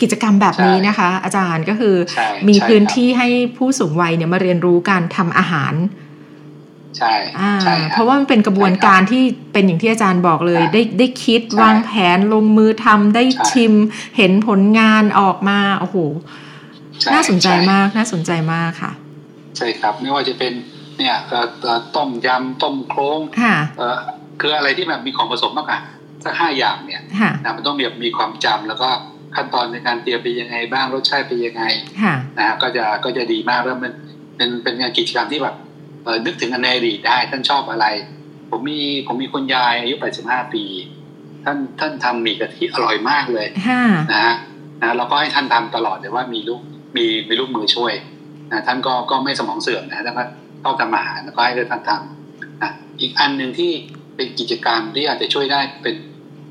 [0.02, 1.96] กิจกรรมแบบนี้นะคะ อาจารย์ก็คือ
[2.50, 5.74] มีพื้นที่ให้ผู้สูงวัยเนี่ยมาเรียนรู้การทำอาหาร
[6.98, 7.14] ใช่
[7.64, 13.74] ใช่เพราะว่ามันเป็นกระบวนการที่เป็นอย่างที่อาจารย์บอกเลย ได้ได้คิดวางแผนลงมือทำได้ชิม
[14.18, 15.98] เห็นผลงานออกมาโอ้โห
[17.14, 18.92] น่าสนใจมากน่าสนใจมากค่ะ
[19.58, 20.54] ใช่ครับไม่ว่าจะเป็น
[21.00, 21.16] เนี่ย
[21.96, 23.20] ต้มยำต้มโครง
[24.42, 25.82] คืออะไรที่แบบมีของผสมมากอะ
[26.24, 27.02] สักห้าอย่างเนี่ย
[27.44, 28.90] นะมันต้องแบบมีความจำแล้วก็
[29.36, 31.64] ขั้นตอนในการเตรียมเป็นยังไงบ้างรสชาติเป็นยังไง
[32.40, 33.94] นะก็จะก็จะดีมากแล้วมัน
[34.38, 35.56] เป็นเป็นงานกิจกรรมที่แบบ
[36.26, 36.58] นึกถึงอ
[36.88, 37.86] ดีตได้ท่านชอบอะไร
[38.50, 40.64] ผมมีผมมีคุณยายอายุ 85 ปี
[41.44, 43.48] ท่านท่านทำหมี่กะทิอร่อยมากเลย
[44.12, 44.36] นะฮะ
[44.82, 46.62] นะเราก็ให้ท่านทำตลอดแต่ว่ามีลูก
[46.96, 47.94] มีมีลูกมือช่วย
[48.52, 50.24] นะท่านก็ก็ไม่สมองเสื่อมนะท่านก็
[50.68, 53.72] ต้องทำอาหารแล้วก็ให้ท่านทำนะอีกอันหนึ่งที่
[54.16, 55.96] เป็นกิจกรรมที่อาจจะช่วยได้เป็น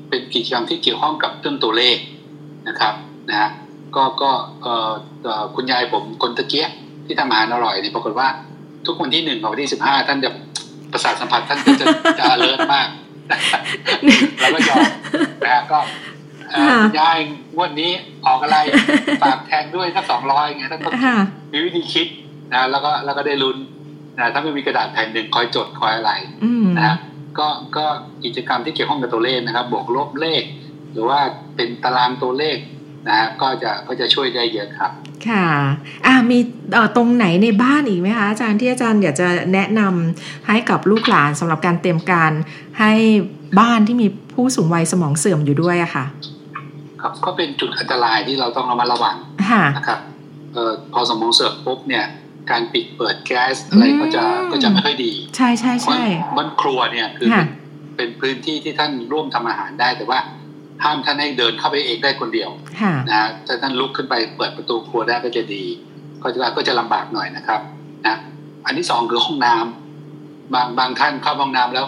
[0.09, 1.97] เป็นกิจกรรมที่เกี่ยวข้องกับเรื่องตัวเลข
[2.67, 2.93] นะครับ
[3.29, 3.49] นะ
[3.95, 4.73] ก็ก็เอ่
[5.41, 6.67] อคุณยายผมคนตะเกีย
[7.05, 8.27] ที่ทำอาหารอร่อยเนี่ยปรากฏว่า
[8.85, 10.29] ทุกวันที่หนึ่งกับวันที่สิบห้าท่านจะ
[10.91, 11.85] ประสาทสัมผัสท่านจะ
[12.19, 12.87] จะเลิศมาก
[14.39, 14.83] แล้วก็ยอม
[15.45, 15.79] นะก็
[16.99, 17.17] ยาย
[17.55, 17.91] งวดนี้
[18.27, 18.57] ออกอะไร
[19.21, 20.89] ฝากแทนด้วยถ้าสองร้อยไงท่านก็
[21.53, 22.07] มีวิธีคิด
[22.53, 23.57] นะแล้วก็แล้วก็ได้ลุ้น
[24.17, 26.11] นะถ้าไม่มีกระดาษแผ่นหนึ่งคอยจดคอยอะไร
[26.77, 26.95] นะ
[27.39, 27.85] ก็ก็
[28.23, 30.43] กิจกรรมที่เกี่ยวข้องกับตัวเลขนะครับ บวกลบเลข
[30.91, 31.19] หรือว่า
[31.55, 32.57] เป็นตารางตัวเลข
[33.09, 34.91] นะก็จะก็จะช่วยได้เยอะครับ
[35.27, 35.47] ค่ะ
[36.05, 36.39] อ่ามี
[36.95, 42.31] ตรงไหนในบ้านอีกไหมคะอาจารย์ที่อาจารย์อยากจะแนะนำให้กับลูกหลานสำหรับการเตรียมการ
[42.79, 42.91] ให้
[43.59, 46.05] บ้านที่มีผู้สูงวัยสมองเสื่อมอยู่ด้วยอะค่ะ
[47.01, 49.15] ครับก็เป็นจุดอันตรายที่เราต้องระมัดระวัง
[49.77, 49.99] นะครับ
[50.53, 52.05] เอ่อพอสมองเสื่อมปุ๊บเนี่ย
[52.51, 56.01] การปิดเปิดแก๊สอะไรก็จะก็จะไม่ค่อยดี ใช่ใช่ใช่
[56.37, 57.29] บ้านครัวเนี่ยคือ
[57.97, 60.19] เป็นพื้นที่ที่ท่านร่วมทำอาหารได้แต่ว่า
[60.83, 62.49] ห้ามท่านให้เดินเข้าไปเองได้คนเดียว
[63.09, 65.63] นะถ้าท่านลุกขึ้นไปเปิดประตูครัวได้ก็จะดี
[66.23, 67.61] ก็จะก็จะลำบากหน่อยนะครับ
[68.07, 68.15] นะ
[68.65, 71.85] อันที่สองคือห้องน้ำบางบางท่านเข้าห้องน้ำแล้ว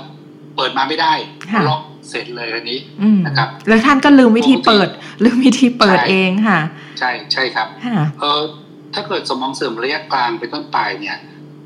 [0.58, 1.13] เปิดมาไม่ได้
[1.67, 2.80] ล็อกเสร็จเลยอันนี้
[3.26, 4.89] นะครับ แล้วท่านก็ลืมวิธีเปิด
[5.24, 6.60] ลืมวิธีเปิดเองค่ะ
[7.00, 7.67] ใช่ใช่ครับ
[8.22, 8.41] เออ
[8.93, 11.17] ถ้าเกิดสมองเสื่อมระยะกลางเป็นต้นไปเนี่ย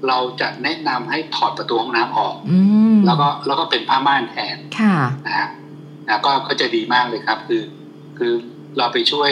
[0.07, 2.35] เราจะแนะนำให้ถอดประตูห้องน้ำออก
[3.05, 4.57] แล้วก็แล้วก็เป็นผ้าม่านแทน
[5.27, 5.47] นะฮะ
[6.07, 7.63] นะก็ก็จะดีมากเลยครับ คือ
[8.17, 8.33] คือ
[8.77, 9.31] เราไปช่วย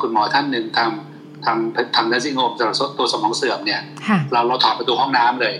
[0.00, 3.80] คุณหมอท่านหนึ่งทำทำทำนัซิ่งโฮมสำหรับตัวสมองเสื่อมเนี่ย
[4.32, 5.54] เราเราถอดประตูห้องน้ำเลย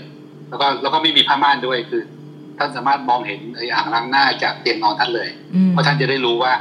[0.49, 2.03] แล้วก็แล้วก็ไม่มีผ้าม่านด้วยคือ
[2.59, 5.29] ท่านสามารถมองเห็นไอ้อ่างล้างหน้าจากเตียงนอนท่านเลย
[5.71, 6.53] เพราะท่านจะได้รู้ว่า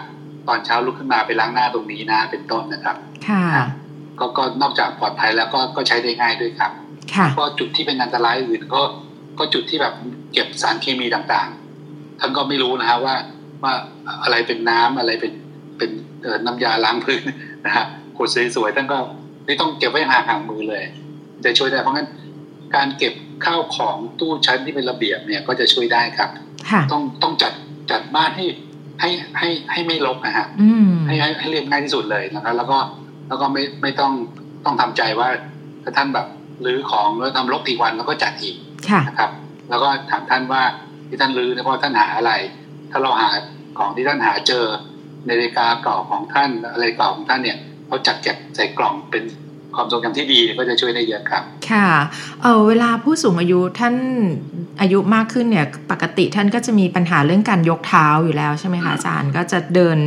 [0.48, 2.96] ตอนเช้าลุกขึ้นมาไปล้างหน้าตรงนี้นะเป็นต้นนะครับ
[3.28, 3.66] ค่ะ
[4.22, 6.72] ก็ก็นอกจากปลอดภัยแล้วก็ก็ใช้ได้ง่ายด้วยครับ
[7.16, 8.82] ค่ะก็จุดที่เป็นอันตรายอื่นก็
[9.40, 9.94] ก็จุดที่แบบ
[10.34, 13.16] เก็บสารเคมีต่างๆ ท่านก็ไม่รู้นะฮะว่า
[13.64, 13.74] ว่า
[14.24, 15.34] อะไรเป็นน้ำอะไรเป็น
[15.78, 15.92] เป็น
[16.46, 17.22] น้ำยาล้างพื้น
[17.66, 17.86] นะฮะ
[18.18, 18.98] ขวดสวยๆท่านก็
[19.46, 20.84] ไม่ต้องเก็บไว้ห่างๆมือเลย
[21.46, 22.08] จะช่วยได้เพราะงั้น
[22.76, 23.14] การเก็บ
[23.46, 26.30] ข้าวของตู้ชั้นที่เป็นระเบียบเนี่ยก็จะช่วยได้ครับ
[26.92, 27.54] ต้องต้องจัด
[27.92, 28.46] จัดบ้านให้
[29.02, 30.48] ให้ให้ให้ไม่รกนะฮะ
[31.08, 32.78] ให้ให้เรียบง่ายที่สุดเลยนะครับแล้วก็
[33.32, 34.14] แล้วก็ไม่ไม่ต้อง
[34.66, 35.30] ต้องทำใจว่า
[35.84, 36.28] ถ้าท่านแบบ
[36.66, 38.56] รื้อของแล้วทำรกอีกวันแล้วก็จัดอีก
[39.08, 39.32] นะครับ
[39.70, 40.62] แล้วก็ถามท่านว่า
[41.08, 42.32] ที่ท่านรื้อเนี่ยเพราะท่านหาอะไร
[42.92, 43.30] ถ้าเราหา
[43.78, 44.66] ของที่ท่านหาเจอ
[45.30, 49.24] นาฬิกาเก่าของท่านอะไรเก่าของท่านเนี่ยเขาจัดเก็บใส่กล่องเป็น
[49.76, 51.90] ความทรงจำที่ดีก็จะช่วยได้เยอะครับ ค่ะ
[52.42, 53.96] เออเวลาผู้สูงอายุท่าน
[54.82, 59.98] อายุมากขึ้นเนี่ย ปกติท่านก็จะมีปัญหาเรื่องการยกเท้าอยู่แล้วใช่ไหมคะอาจารย์ก็จะเดิน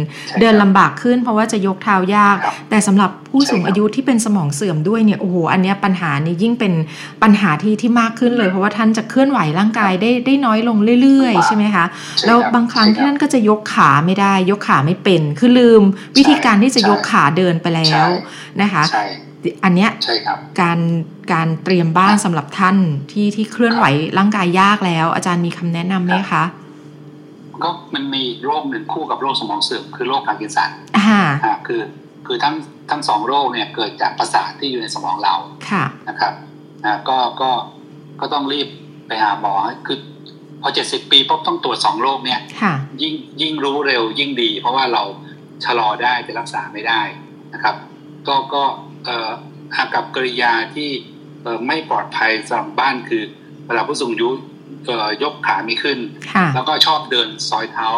[0.41, 2.37] เดินลำบากขึ้น เพราะว่าจะยกเท้ายาก
[2.71, 6.73] แต่สำหรับผู้สูงอายุที่เป็นสมองเสื่อมด้วยเนี่ยโอ้โหอันนี้ปัญหานี้ยิ่งเป็น
[7.23, 11.85] ปัญหาที่ที่มากขึ้นเลย เพราะว่าท่านจะเคลื่อนไหวร่างกายได้ได้น้อยลงเรื่อยๆ ใช่ไหมคะ
[12.27, 15.83] แล้วบางครั้งท่านก็จะยกขาไม่ได้ ยกขาไม่เป็นคือลืม
[16.19, 18.09] วิธีการที่จะยกขาเดินไปแล้ว
[18.63, 18.85] นะคะ
[19.65, 19.91] อันเนี้ย
[20.61, 20.79] การ
[21.33, 22.77] การเตรียมบ้านสำหรับท่าน
[23.11, 23.85] ที่ที่เคลื่อนไหว
[24.19, 26.45] ร่างกายยากแล้ว อาจารย์มีคำแนะนำไหมคะ
[27.63, 31.83] ก็มันมีโรคหนึ่งคู่กับโรคสมองเสื่อมคือโรคพาร์กินสันอ่าคือ
[32.27, 32.55] คือทั้ง
[32.91, 35.35] ทั้งสองโรคเนี่ยเกิดจากประสาทที่อยู่ในสมองเรา
[35.71, 36.33] ค่ะนะครับ
[36.85, 37.51] อ่าก็ก็
[38.21, 38.69] ก็ต้องรีบ
[39.07, 39.55] ไปหาหมอ
[39.87, 39.99] คือ
[40.63, 42.41] พอเจ็ดสิบปีปุ๊บต้องตรวจสองโรคเนี่ย
[43.03, 45.03] ยิ่งยิ่งรู้เร็วยิ่งดี เพราะว่าเรา
[45.65, 47.01] ชะลอได้แต่รักษาไม่ได้
[47.55, 47.77] นะครับ
[48.29, 48.63] ก็ก็
[49.09, 50.91] อากับกริยาที่
[51.67, 53.23] ไม่ปลอดภัยสำหรับบ้านคือ
[53.67, 54.29] เวลาผู้สูงอายุ
[55.23, 55.99] ยกขาไม่ขึ้น
[56.55, 57.89] แล้วก็ชอบเดินซอยเท้า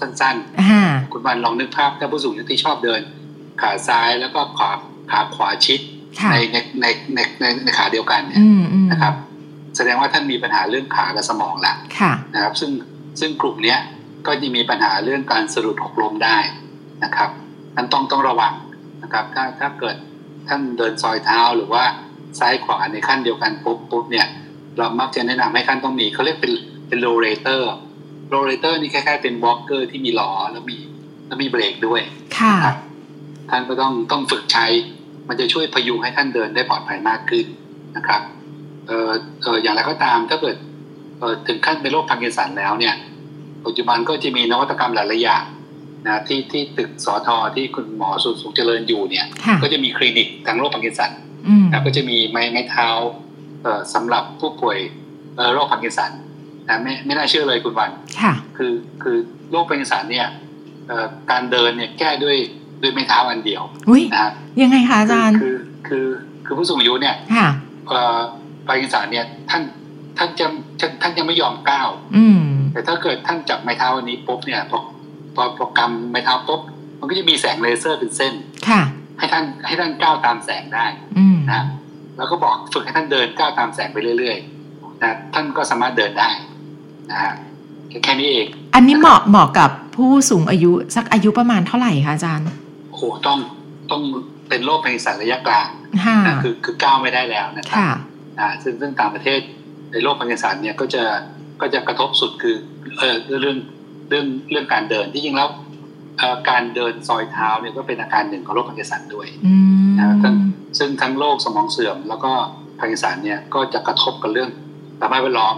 [0.00, 3.00] สั้นๆ คุณบันลองนึกภาพถ้าผู้สูงอายุที่ชอบเดิน
[3.62, 4.70] ขาซ้ายแล้วก็ขา
[5.10, 5.80] ขาขวาชิด
[6.32, 8.42] ในในในในในในขาเดียวกันเนี่ย
[8.90, 9.14] นะครับ
[9.76, 11.74] แสดงว่าท่านมีปัญหาเรื่องขากับสมองละ
[12.34, 12.70] นะครับ ซึ่ง
[13.20, 13.78] ซึ่งกลุ่มเนี้ย
[14.26, 16.38] ก็จะมีปัญหาเรื่องการสะดุดหกล้มได้
[17.04, 17.30] นะครับ
[17.76, 18.52] นั้นต้องต้องระวัง
[19.02, 19.96] นะครับ ถ้าถ้าเกิด
[20.48, 21.82] ท่านเดินซอยเท้าหรือว่า
[22.40, 24.26] ซ้ายขวาในขั้นเดียวกันปุ๊บปุ๊บเนี่ย
[24.78, 26.52] เรามักจะแนะนำให้ท่านต้องมีเขาเรียกเป็น
[26.88, 30.78] เป็น rollator rollator นี่คล้ายๆเป็น walker ที่มีล้อแล้วมี
[31.26, 32.00] แล้วมีเบรกด้วย
[32.38, 32.54] ค่ะ
[33.50, 34.66] ท่านก็ต้องต้องฝึกใช้
[35.28, 37.46] มันจะช่วยพยุงให้ท่านเดินได้ปลอดภัยมากขึ้น
[37.96, 38.22] นะครับ
[38.86, 39.10] เอ่อ
[39.42, 40.56] เอออย่างไรก็ตามถ้าเกิด
[41.18, 42.94] เออถึงขั้นเป็นโรคพาร์กินสันแล้วเนี่ย
[43.64, 45.44] ปัจจุบันก็จะมีนวัตกรรมหลายๆอย่าง
[46.06, 49.26] นะที่ที่ตึกสอทอที่คุณหมอสุสุขเจริญอยู่เนี่ย
[49.62, 51.12] ก็จะมีคลินิกทางโรคพาร์กินสัน
[51.72, 52.88] นะก็จะมีไม้ไม้เท้า
[53.62, 54.78] เอ่อสำหรับผู้ป่วย
[55.54, 56.12] โรคพาร์กินสัน
[56.68, 57.90] นะไม่ไม่น่าเชื่อเลยคุณวัน
[58.56, 59.16] คือคือ
[59.50, 60.26] โรคพาร์กินสันเนี่ย
[61.30, 62.36] การเดินเนี่ยแก้ด้วย
[62.82, 63.62] ด้วยไม้เท้าอันเดียว
[64.14, 64.30] นะ
[64.62, 65.56] ยังไงคะอาจารย์คือ
[65.88, 66.06] คือ
[66.46, 67.16] คือผู้สูงอายุเนี่ย
[67.88, 68.20] เอ่อ
[68.68, 69.62] ปากิสานเนี่ยท่าน
[70.18, 70.46] ท่านจะ
[71.02, 71.88] ท่านยังไม่ยอมก้าว
[72.72, 74.78] แต่ถ้าเกิดท่านจับไม้เท้าอันนี้ปุ๊บเนี่ยพอ
[75.34, 76.60] พอโปรแกรมไม้เท้าปุ๊บ
[76.98, 78.34] มันก็จะมีแสงเลเซอร์เป็นเส้น
[78.68, 78.82] ค่ะ
[79.18, 80.86] ให้ท่านให้ท่านก้าวตามแสงได้
[81.52, 81.62] นะ
[82.16, 86.30] แล้วก็บอกฝึกให้ท่านเดินก้าวตามแสงไปเรื่อยๆนะท่านก็สามารถเดินได้
[87.10, 87.32] นะฮะ
[88.04, 92.46] แค่นี้เอง อันนี้เหมาะเหมาะกับผู้สูงอายุสักอายุประมาณเท่าไหร่คะอาจารย์
[92.90, 93.38] โอ้ต้อง
[93.90, 94.02] ต้อง
[94.48, 95.68] เป็นโรคพาร์กินสันระยะกลาง
[96.26, 97.96] นะคือคือก้าวไม่ได้แล้วนะครับ
[98.40, 99.40] อ่าซึ่งซึ่งต่างประเทศ
[99.90, 101.02] ในโรคพาร์กินสันเนี่ยก็จะ
[101.60, 102.56] ก็จะกระทบสุดคือ
[102.98, 103.58] เออเรื่อง
[104.08, 105.48] เรื่องเรื่องการเดินที่จริงแล้ว
[106.50, 109.26] การเดินซอยเท้าเนี่ยก็เป็นอาการหนึ่งของโรคพาร์กินสันด้วย
[109.98, 110.06] นะ
[110.78, 112.32] ซึ่งทั้งโรคสมองเสื่อม แล้วก็
[112.78, 114.50] พาร์กินสันเนี่ยก็จะกระทบกับเรื่อง
[115.00, 115.56] สภาพแวดล้อม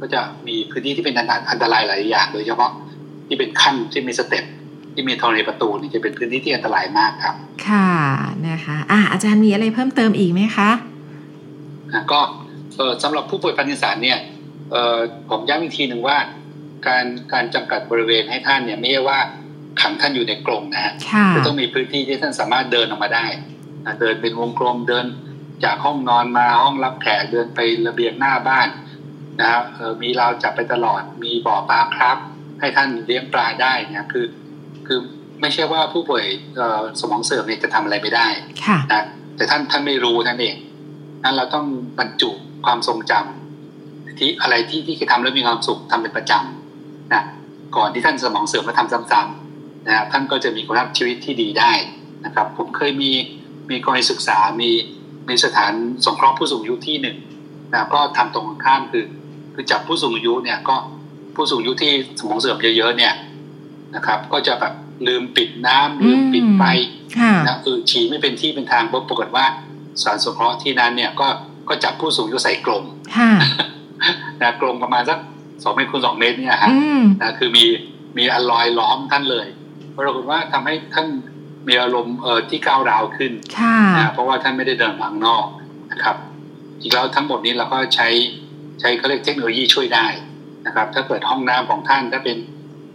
[0.00, 1.14] ก็จะมีพื้นที่ที่เป็น
[1.50, 2.70] อันตรายหลายอย่าง โดยเฉพาะ
[3.28, 4.44] ที่เป็นขั้นที่มี step
[4.94, 7.34] ที่มีธรณีประตูนี่จะเป็นพื้นที่ที่อันตรายมากครับ
[7.66, 7.88] ค่ะ
[8.48, 10.70] นะคะอ่าอาจารย์มีอะไรเพิ่มเติมอีกไหมคะ
[12.12, 12.20] ก็
[13.02, 14.18] สำหรับผู้ป่วยพาร์กินสันเนี่ย
[15.30, 16.16] ผมย้ำอีกทีหนึ่งว่า
[16.86, 19.18] การการจำกัดบริเวณให้ท่านเนี่ยไม่ใช่ว่า
[19.80, 20.92] ขังท่านอยู่ในกรงนะฮะ
[21.34, 23.26] จะต้องมีพื้นที่ที่ท่านสามารถเดินออกมาได้
[24.00, 25.06] เดินเป็นวงกลมเดิน
[25.64, 28.68] จากห้องนอนมาห้องรับแขกเดินไประเบียงหน้าบ้าน
[29.40, 29.64] นะครับ
[30.02, 32.16] มีเราจับไปตลอดมีบ่อปลาครับ
[32.60, 34.26] ให้ท่านเลี้ยงปลาได้เนี่ยคือ
[34.86, 34.98] คือ
[35.40, 36.24] ไม่ใช่ว่าผู้ป่วย
[37.00, 38.28] สมองเสื่อมเนี่ยจะทำอะไรไม่ได้
[38.92, 39.04] นะ
[39.36, 40.56] แต่ท่านท่านไม่รู้นั่นเอง
[41.24, 41.66] นั้นเราต้อง
[41.98, 42.30] บรรจุ
[42.64, 46.57] ความทรงจำที่อะไรที่ที่เคยทำแล้วมีความสุขทำเป็นประจำนะ
[47.76, 51.72] ก่อนที่ท่านสมองเสื่อมมาทำซ้ำนะครับท่านก็จะมีคุณภาพชีวิตที่ดีได้
[52.24, 53.10] นะครับ ผมเคยมี
[53.70, 54.70] มีกรณีศึกษา มี
[55.28, 55.72] มีสถาน
[56.04, 57.16] สงเคราะห์ผู้สูงอายุที่หนึ่ง
[57.72, 59.04] นะก็ทำตรงข้ามคือ
[59.54, 60.76] คือจับผู้สูงอายุเนี่ยก็
[61.34, 63.14] ผู้สูงอายุที่สมองเสื่อมเยอะๆเนี่ย
[63.94, 64.72] นะครับ ก็จะแบบ
[65.06, 66.62] ลืมปิดน้ำลืมปิดไฟ
[67.46, 69.46] นะคือฉี่ไม่เป็นที่เป็นทางปรากฏว่า
[70.02, 71.28] สารสงเคราะห์ที่นั้นเนี่ยก็
[71.68, 72.84] ก็จับผู้สูงอายุใส่กลม
[74.40, 75.18] นะกลมประมาณสัก
[75.62, 76.70] สองเมตรคูณสองเมตรเนี่ยฮะ
[77.22, 77.64] นะคือมี
[78.18, 79.46] มีอลอยล้อมท่านเลย
[79.96, 81.06] ปรากฏว่าทำให้ท่าน
[81.68, 83.32] มีอารมณ์เออที่ก้าวร้าวขึ้น
[83.96, 85.46] นะเพราะว่าท่านไม่ได้เดินทางนอก
[85.92, 86.16] นะครับ
[86.80, 88.08] จริงแล้วทั้งหมดนี้เราก็ใช้
[88.80, 90.06] ใช้เขาเรียกเทคโนโลยีช่วยได้
[90.66, 92.38] นะครับ ถ้าเกิดห้องน้ำของท่านถ้าเป็น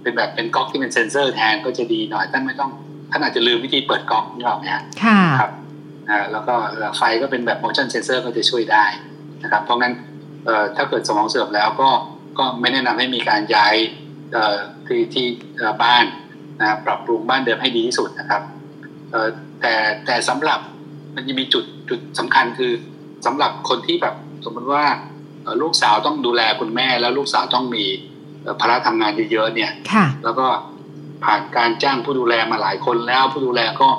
[0.02, 2.72] เป็นแบบเป็นก๊อกที่เป็นเซนเซอร์แทนก็จะดีหน่อยท่านไม่ต้อง
[3.12, 4.84] ท่านอาจจะลืมวิธีเปิดก๊อกนี่หรอกนะ
[5.40, 5.52] ครับ
[6.10, 6.54] อ่าแล้วก็
[6.98, 8.86] ไฟก็เป็นแบบ motion sensor ก็จะช่วยได้
[9.44, 9.94] นะครับ เพราะงั้น
[10.46, 11.90] เอ่อถ้าเกิดสมองเสื่อมแล้วก็
[12.38, 13.76] ก็ไม่แนะนำให้มีการย้าย
[14.34, 15.26] เอ่อที่ที่
[15.84, 16.06] บ้าน
[16.60, 18.42] นะปรับปรุงบ้านเดิมให้ดีที่สุดนะครับ
[19.62, 19.74] แต่
[20.06, 20.60] แต่สำหรับ
[21.16, 22.72] มันจะมีจุดจุดสำคัญคือ
[23.26, 24.16] สำหรับคนที่แบบ
[24.46, 24.86] สมมติว่า
[25.62, 27.86] ลูกสาวต้องดูแลคุณแม่ แล้วลูกสาวต้องมี
[28.60, 29.72] ภาระทำงานเยอะๆเนี่ย
[30.24, 30.48] แล้วก็
[31.24, 33.90] ผ่านการจ้างผู้ดูแลมาหลายคนแล้วผู้ดูแลก็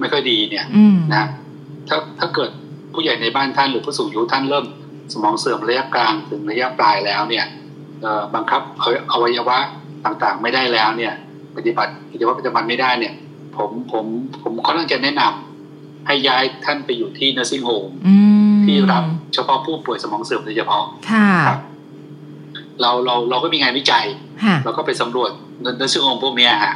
[0.00, 0.64] ไม่ค่อยดีเนี่ย
[1.12, 1.28] นะ
[1.88, 2.50] ถ้าถ้าเกิด
[2.94, 4.66] ผู้ใหญ่ในบ้านท่านหรือผู้สูงอายุท่านเริ่ม
[5.12, 7.44] สมองเสื่อมระยะกลางถึงระยะปลายแล้วเนี่ย
[8.34, 8.60] บังคับ
[9.12, 9.58] อวัยวะ
[10.04, 11.14] ต่างๆ ไม่ได้แล้วเนี่ย
[11.56, 13.14] ปฏิบัติกิจวัตรประจำวันไม่ได้เนี่ย
[13.56, 14.04] ผมผม
[14.42, 17.92] ผมค่อนข้างจะแนะนำให้ย้ายท่านไปอยู่ที่ nursing home
[18.64, 20.84] ที่รับเฉพาะผู้ป่วยสมองเสื่อมโดยเฉพาะ
[21.46, 21.60] ครับ
[22.80, 24.06] เราเราเราก็มีงานวิจัย
[24.64, 25.30] เราก็ไปสำรวจ
[25.80, 26.74] nursing home พวกนี้ฮะ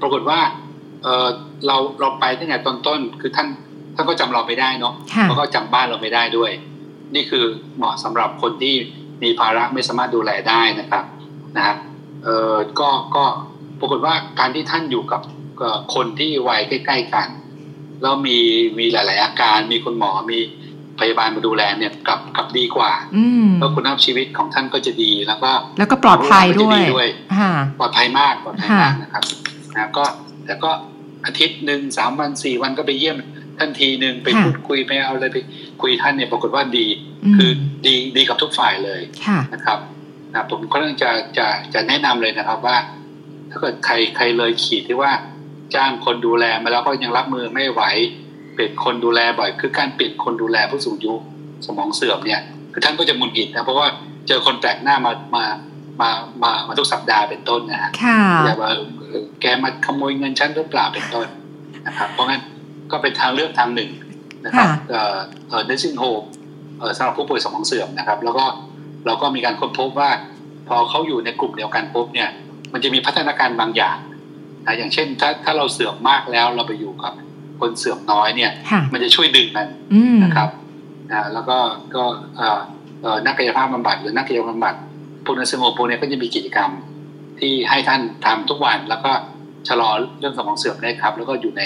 [0.00, 0.40] ปรากฏว่า
[1.02, 1.28] เออ
[1.66, 3.48] เราเราไปตั้งแต่ต้นๆคือท่าน
[3.94, 6.50] ท่านก็จำเราไม่ได้เนาะแล้วก็จำบ้านเราไม่ได้ด้วย
[7.14, 7.44] นี่คือ
[7.76, 8.74] เหมาะสำหรับคนที่
[9.22, 11.04] มีภาระไม่สามารถดูแลได้นะครับ
[11.56, 11.76] นะฮะ
[12.24, 13.24] เออก็ก็
[13.80, 15.20] ปรากฏว่าการที่ท่านอยู่กับ
[15.94, 17.28] คนที่วัยใกล้ ๆ กัน
[18.02, 18.38] แล้วมี
[18.78, 20.38] มีหลาย ๆ อาการ มีคุณหมอมี
[20.98, 22.92] พยาบาลมาดูแลเนี่ยกลับกลับดีกว่า
[23.58, 26.72] แล้วคุณภาพชีวิตของท่านก็จะดีแล้วก็แล้วก็ปลอดภัยด้ว
[27.06, 27.08] ย
[27.78, 29.22] ปลอดภัยมากปลอดภัยมากนะครับ
[29.76, 30.04] นะก็
[30.44, 30.70] แต่ก็
[31.26, 33.16] อาทิตย์หนึ่งสามวันสี่วันก็ไปเยี่ยม
[33.58, 35.38] ท่านทีหนึ่งไปพูดคุยไปเอาอะไรไป
[35.82, 36.86] คุยท่านเนี่ยปรากฏว่าดี
[37.36, 37.50] คือ
[37.86, 39.00] ดีดีกับทุกฝ่ายเลย
[39.54, 39.78] นะครับ
[40.32, 42.76] นะผมก็ต้องจะจะจะแนะนำเลยนะครับว่า
[43.50, 45.12] ถ้าเกิดใครใครเลยขีดที่ว่า
[45.74, 47.82] จ้างคนดูแลมาแล้วก็ยังรับมือไม่ไหว
[48.54, 51.14] เปลี่ยนคนดูแลบ่อย คือการเปลี่ยนคนดูแลผู้สูงอายุ
[51.66, 52.40] สมองเสื่อมเนี่ย
[52.72, 53.86] คือท่านก็จะมุนกิดนะเพราะว่า
[54.28, 55.44] เจอคนแปลกหน้ามามา
[56.00, 56.10] มา
[56.42, 57.90] มามาทุกสัปดาห์เป็นต้นนะฮะ
[58.44, 58.70] อย่าว่า
[59.40, 61.26] แกมาขโมยเงินฉันหรือเปล่าเป็นต้น
[61.86, 62.42] นะครับ เพราะงั้น
[62.90, 63.90] ก็เป็นทางเลือกทางหนึ่ง
[64.44, 65.16] นะครับเอ่อ
[65.48, 66.37] เอ่อ nursing home เอ่อ
[66.96, 68.44] สำหรับผู้ป่วยสมองเสื่อมนะครับ แล้วก็
[69.06, 70.10] เราก็มีการค้นพบว่า
[70.68, 72.28] พอเขาอยู่ในกลุ่มเดียวกันปุ๊บเนี่ย
[72.72, 73.98] มันจะมีพัฒนาการบางอย่าง
[74.66, 77.12] นะอย่างเช่นถ้าถ้าเราเสื่อมมากแล้วเราไปอยู่กับ
[77.60, 78.52] คนเสื่อมน้อยเนี่ย
[78.92, 79.68] มันจะช่วยดึงมัน
[80.24, 80.48] นะครับ
[81.10, 81.58] นะแล้วก็
[81.94, 82.04] ก็
[83.26, 84.74] นักกายภาพบำบัดหรือนักกายภาพบำบัด
[85.24, 86.70] พวกนักสงบพวกนี้ก็จะมีกิจกรรม
[87.40, 89.12] ที่ให้ท่านทำทุกวันแล้วก็
[89.68, 91.62] ชะลอเรื่องสมองเสื่อมได้ครับ แล้วก็อยู่ใน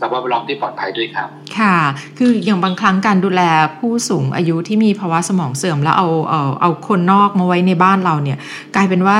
[0.00, 1.28] สภาพแวดล้อมที่ปลอดภัยด้วยครับ
[1.58, 1.76] ค่ะ
[2.18, 3.42] คืออย่างบางครั้งการดูแล
[3.78, 8.38] ผู้สูงอายุที่มีภาวะสมองเสื่อมแล้วเอาเอาเอาคนนอกมาไว้ในบ้านเราเนี่ย
[8.74, 9.18] กลายเป็นว่า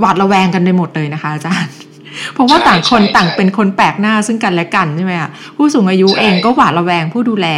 [0.00, 1.74] หวาดระแวงกันไปหมดเลยนะคะอาจารย์
[2.34, 7.48] เพราะว่าต่างคนต่างเป็นคนแปลกหน้าซึ่งกันและกันใช่ไหมคะผู้สูงอายุเองก็หวาดระแวงผู้ดูแล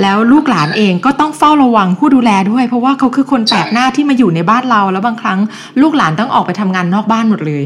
[0.00, 5.38] แล้วลูกหลานเองก็ต้องเฝ้าระวังผู้ดูแลด้วย เพราะว่าเขาคือคนแปลกหน้าที่มาอยู่ในบ้านเรา แล้วบางครั้ง
[5.80, 7.62] ลูกหลานต้องออกไปทำงานนอกบ้านหมดเลย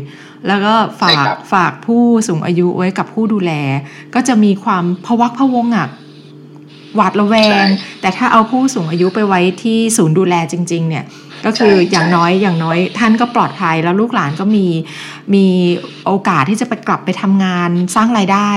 [0.46, 1.16] แล้วก็ฝาก
[1.52, 3.52] ฝากผู้สูงอายุไว้กับผู้ดูแล
[4.14, 5.88] ก็จะมีความพวักพวงอะ
[6.96, 7.66] หวาดระแวง
[8.00, 11.04] แต่ถ้าเอาผู้สูงอายุไปไว้ที่ศูนย์ดูแลจริง ๆ เนี่ย
[11.46, 14.66] ก็คืออย่างน้อยอย่างน้อยท่านก็ปลอดภัยแล้วลูกหลานก็มี
[15.35, 15.46] มี
[16.06, 18.50] โอกาสที่จะไปกลับไปทำงานสร้างรายได้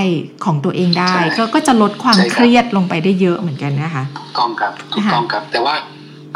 [0.44, 5.74] ของตัวเองได้ ก็ก็จะลดความเครียดลงไปได้เยอะเหมือนกันนะคะถูกต้องครับถูกต้องครับ แต่ว่า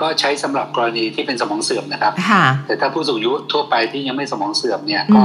[0.00, 2.12] ก็ใช้สำหรับกรณีที่เป็นสมองเสื่อมนะครับ
[2.66, 5.22] แต่ถ้าผู้สูงอายุทั่วไปที่ยังไม่สมองเสื่อมเนี่ยก็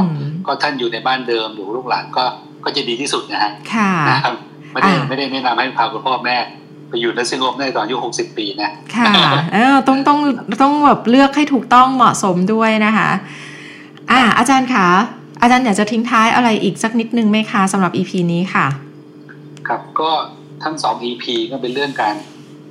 [0.47, 2.23] ก็ท่านอยู่ในบ้านเดิมอยู่ลูกหลานก็
[2.65, 3.51] ก็จะดีที่สุดนะฮะ
[4.09, 4.35] นะครับ
[4.71, 6.37] ไม่ได้ไม่ได้แนะนำให้พาคุณพ่อแม่
[6.89, 9.05] ไปอยู่ในซิงโกได้ตอนอายุหกสิบปีนะ ค่ะ
[9.53, 10.19] เออต้องต้อง
[10.61, 13.09] ต้องแบบเลือกให้ถูกต้องเหมาะสมด้วยนะคะ
[14.11, 14.87] อ่า อาจารย์คะ
[15.41, 18.67] อาจารย์อยากจะทิ้งท้ายอะไรอีกสักนิดนึงไหมคะสำหรับ EP นี้ค่ะ
[19.67, 20.11] ครับก็
[20.63, 22.15] ทั้งสอง EP ก็เป็นเรื่องการ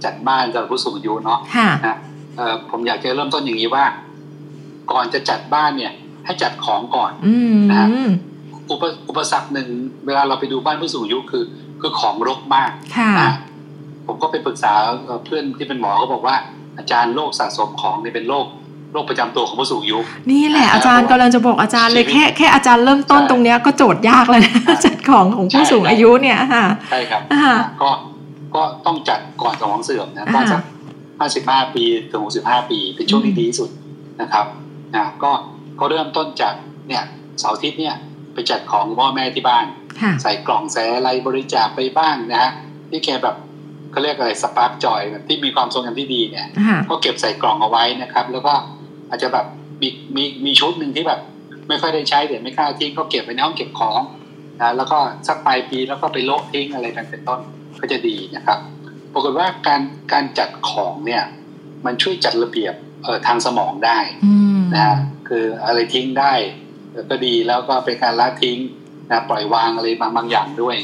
[0.04, 1.38] จัดบ้านสำหรับผู้สูงอายุเนาะ
[1.86, 1.96] นะ
[2.36, 3.84] เออผมอยากจะเริ่มต้นอย่างนี้ว่า
[4.92, 5.92] ก่อนจะจัดบ้านเนี่ย
[6.24, 7.12] ให้จัดของก่อน
[7.72, 7.86] นะ
[8.70, 9.68] อุปอุปสรรคหนึ่ง
[10.06, 11.44] เวลาเราไปดูบ้านผู้สูงอายุคือ
[11.80, 12.70] คือของรกมาก
[13.20, 13.32] นะ
[14.08, 14.72] ผมก็ไปปรึกษา
[15.24, 16.36] เพื่อนที่เป็นหมอเขาบอกว่า
[16.78, 18.46] อาจารย์โรคสะสมของนี่เป็นโรค
[18.92, 19.98] โรคประจำตัวของผู้สูงอายุ
[20.30, 27.22] นี่แหละอาจารย์กำลังจะบอกอาจารย์เลยแค่แค่อาจารย์เริ่มต้นตรงเนี้ยก็โจทย์ยากเลยนะจัดของของผู้สูงอายุเนี่ยค่ะใช่ครับ
[27.82, 27.90] ก็
[28.54, 30.62] ก็ต้องจัดก่อนสมองเสื่อมนะก็สัก
[31.18, 33.70] ห้าสิบห้าปีถึงหกสิบห้าปีเป็นช่วงที่ดีที่สุด
[34.20, 34.46] นะครับ
[34.96, 35.30] นะก็
[35.80, 36.54] ก็เริ่มต้นจาก
[36.88, 37.04] เนี่ย
[37.38, 37.94] เสาร์อาทิตย์เนี่ย
[38.34, 39.66] ไปจัดของพ่อแม่ที่บ้าน
[40.22, 42.50] ใส่กล่องแสอะไรบริจาคไปบ้างนะฮะ
[42.90, 43.36] ที่แกแบบ
[43.90, 46.46] เขาเรียกอะไรสปาร์กจอยแบบที่มีความทรงจำที่ดีเนี่ย
[46.88, 48.52] ก็เก็บใส่กล่องเอาไว้นะครับ แล้วก็
[49.08, 49.46] อาจจะแบบ
[49.82, 51.20] มีมีมีชุดหนึ่งที่แบบ
[51.68, 54.00] ไม่ค่อยได้ใช้แต่ไม่กล้าทิ้งก็เก็บไว้ในห้องเก็บของ
[54.60, 57.40] นะแล้วก็สักปลายปีแล้วก็ไปโละทิ้งอะไรกันเป็นต้น
[57.80, 58.58] ก็จะดีนะครับ
[59.12, 61.22] ปรากฏว่าการการจัดของเนี่ย
[61.86, 63.98] มันช่วยจัดระเบียบเอ่อทางสมองได้
[64.74, 64.96] นะ
[65.28, 66.32] คืออะไรทิ้งได้
[67.10, 68.58] ก็ดีแล้วก็เป็นการละทิ้ง
[69.10, 70.76] นะปล่อยวางอะไรบางบางอย่างด้วย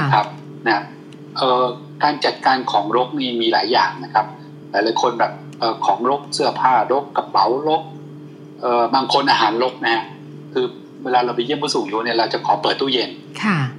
[0.00, 0.26] นะครับ
[0.68, 0.80] นะ
[1.38, 1.64] เอ่อ
[2.04, 4.26] การจัดการของรกนี่มีหลายอย่างนะครับ
[4.70, 7.82] หลายหลายคนแบบเอ่อของรกเสื้อผ้ารกกระเป๋ารก
[8.60, 10.04] เอ่อบางคนอาหารรกนะ
[10.52, 10.66] คือ
[11.04, 13.10] เวลาเราไปเยี่ยมผู้สูงอายุเนี่ยเราจะขอเปิดตู้เย็น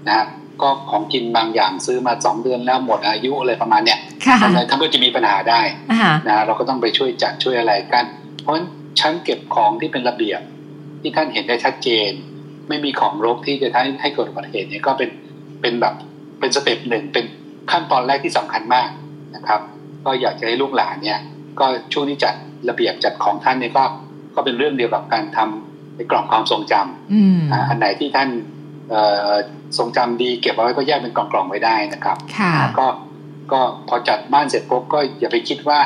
[0.08, 0.28] นะครับ
[0.62, 4.00] ก็ของกินบางอย่างซื้อมาสองเดือนแล้วหมดอายุอะไรประมาณเนี้ย
[4.42, 5.62] ทำไมท่านก็จะมีปัญหาได้
[6.28, 8.06] นะเราก็ต้องไปช่วยจัดช่วยอะไรกัน
[8.42, 8.68] เพราะฉะนั้น
[9.00, 10.42] ชั้นเก็บของที่เป็นระเบียบ
[11.02, 12.12] ที่ท่านเห็นได้ชัดเจน
[12.70, 15.10] ไม่มีของรกที่จะทำให้เกิดอุบัติเหตุเนี่ยก็เป็น
[15.62, 15.94] เป็นแบบ
[16.40, 17.26] เป็น step หนึ่งเป็น
[17.72, 18.90] ขั้นตอนแรกที่สำคัญมาก
[19.36, 19.62] นะครับ
[20.06, 21.20] ก็อยากจะให้ลูกหลานเนี่ย
[21.60, 22.34] ก็ช่วงที่จัด
[22.70, 23.84] ระเบียบจัดของท่านเนี่ยก็
[24.36, 28.30] ก็เป็นเรื่องเดียวกับการทำในกล่องความทรงจำอันไหนที่ท่าน
[29.78, 32.18] ทรงจำดีเก็บเอาไว้ก็แยกเป็นกล่องๆไว้ได้นะครับ
[32.80, 32.88] ก็
[33.52, 35.80] ก็พอจัดบ้านเสร็จปุ๊บก็อย่าไปคิดว่า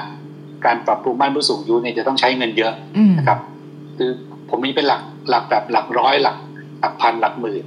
[0.66, 2.74] การปรับปรุงบ้านผู้สูงอายุเนี่ยจะต้องใช้เงินเยอะ
[3.18, 3.40] นะครับ
[3.98, 4.12] คือ
[4.50, 6.38] ผมมีเป็นหลักหลักแบบหลักร้อยหลัก
[6.80, 7.64] หลักพันหลักหมื่น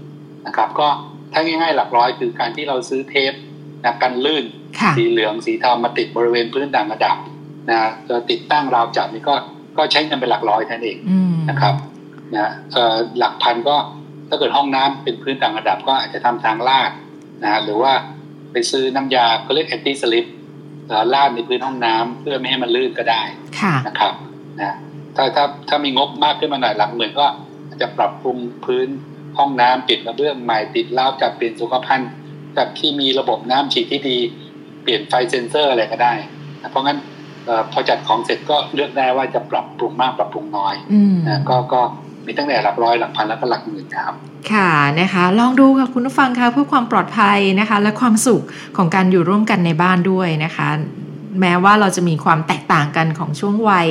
[0.46, 0.88] นะครับ ก็
[1.32, 3.32] ถ้าง่ายๆ หลักร้อยคือการที่เราซื้อเทป
[3.84, 4.44] นะกันลื่น
[4.96, 7.16] สีเหลืองสีเทามาติดบริเวณพื้นต่างระดับ
[7.70, 9.34] นะจะติดตั้งราวจับนี่ก็
[9.76, 10.98] ก็ใช้เงินเป็นหลักร้อยท่านเอง
[11.50, 11.74] นะครับ
[12.36, 12.50] นะ
[13.18, 13.76] หลักพันก็
[14.28, 16.90] ถ้าเกิดห้องน้ำเป็นพื้นต่างระดับก็อาจจะทำทางลาด
[17.42, 17.92] นะหรือว่า
[18.52, 20.26] ไปซื้อน้ำยาเขาเรียกแอนตี้สลิป
[21.14, 23.22] ลาดในพื้นห้องน้ำเพื่อไม่ให้มันลื่นก็ได้
[23.86, 24.12] นะครับ
[24.60, 24.74] นะ
[25.16, 27.26] ถ้าถ้าถ้ามีงบมากขึ้นมาหน่อยหลักหมื่นก็
[27.80, 28.88] จะปรับปรุงพื้น
[29.38, 32.10] ห้องน้ำปิดกระเบื้องใหม่ติดราวจับเปลี่ยนสุขภัณฑ์
[32.56, 34.18] จากที่มีระบบน้ำฉีดที่ดี
[34.82, 36.12] เปลี่ยนไฟเซนเซอร์อะไรก็ได้
[36.70, 36.98] เพราะงั้น
[37.72, 40.74] พอจัดของเสร็จก็เลือกได้ว่าจะปรับปรุงมากปรับปรุงน้อย
[41.28, 41.80] นะก็ก็
[42.26, 44.12] มีตั้งแต่หลักร้อยหลักพันแล้วก็หลักหมื่นครับ
[44.52, 48.42] ค่ะนะคะ ลองดูค่ะคุณผู้ฟังคะเพื่อความปลอดภัยนะคะ และความสุข
[48.76, 50.68] ของการอยู่ร่วมกันในบ้านด้วยนะคะ
[51.40, 53.88] แม้ว่าเราจะมีความแตกต่างกันของช่วงวัย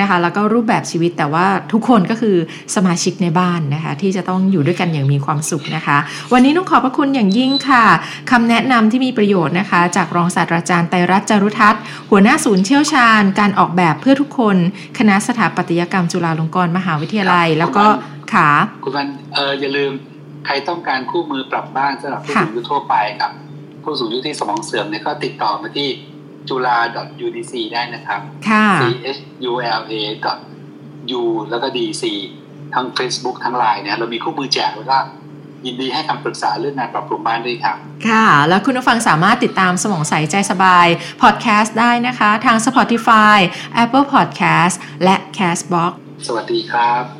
[0.00, 2.36] นะคะ แล้วก็รูปแบบชีวิตแต่ว่าทุกคนก็คือ
[2.74, 5.98] สมาชิกในบ้านนะคะ ที่จะต้องอยู่ด้วยกันอย่างมีความสุขนะคะ
[6.32, 7.84] วันนี้ต้องขอบพระคุณอย่างยิ่งค่ะ
[8.30, 14.56] คำแนะนำที่มีประโยชน์นะคะ จากรองศาสตราจารย์ไตรัตจารุทัศน์หัวหน้าศูนย์เชี่ยวชาญ การออกแบบเพื่อทุกคน
[14.98, 17.84] คณะสถาปัตยกรรมจุฬาลงกรณ์มหาวิทยาลัย แล้วก็
[18.32, 18.48] ขา
[18.84, 19.92] คุณวันเอออย่าลืม
[20.46, 23.30] ใครต้องการคู่มือปรับบ้านสำหรับผู้สูงอายุทั่วไปกับ
[23.82, 25.88] ผู้สูงอายุที่สมองเสื่อมเนี่ยก็ติดต่อมาที่
[26.48, 26.78] จุฬา
[27.24, 28.20] .udc ได้นะครับ
[28.80, 28.82] c
[29.16, 29.18] h
[29.50, 29.74] u l a
[31.20, 32.04] u แล้วก็ dc
[32.74, 34.98] ทั้ง Facebook ทั้งไลน์เนี่ยเรามีคู่มือแจกแล้วก็
[35.66, 37.76] ยินดีให้คำปรึกษาเรื่องงานปรับปรุงบ้านด้วยครับ
[38.08, 40.86] ค่ะ แล้วคุณผู้ฟังสามารถติดตามสมองใสใจสบาย
[41.22, 43.38] พอดแคสต์ได้นะคะ ทาง Spotify
[43.82, 44.74] Apple Podcast
[45.04, 45.92] และ Castbox
[46.26, 47.19] สวัสดีครับ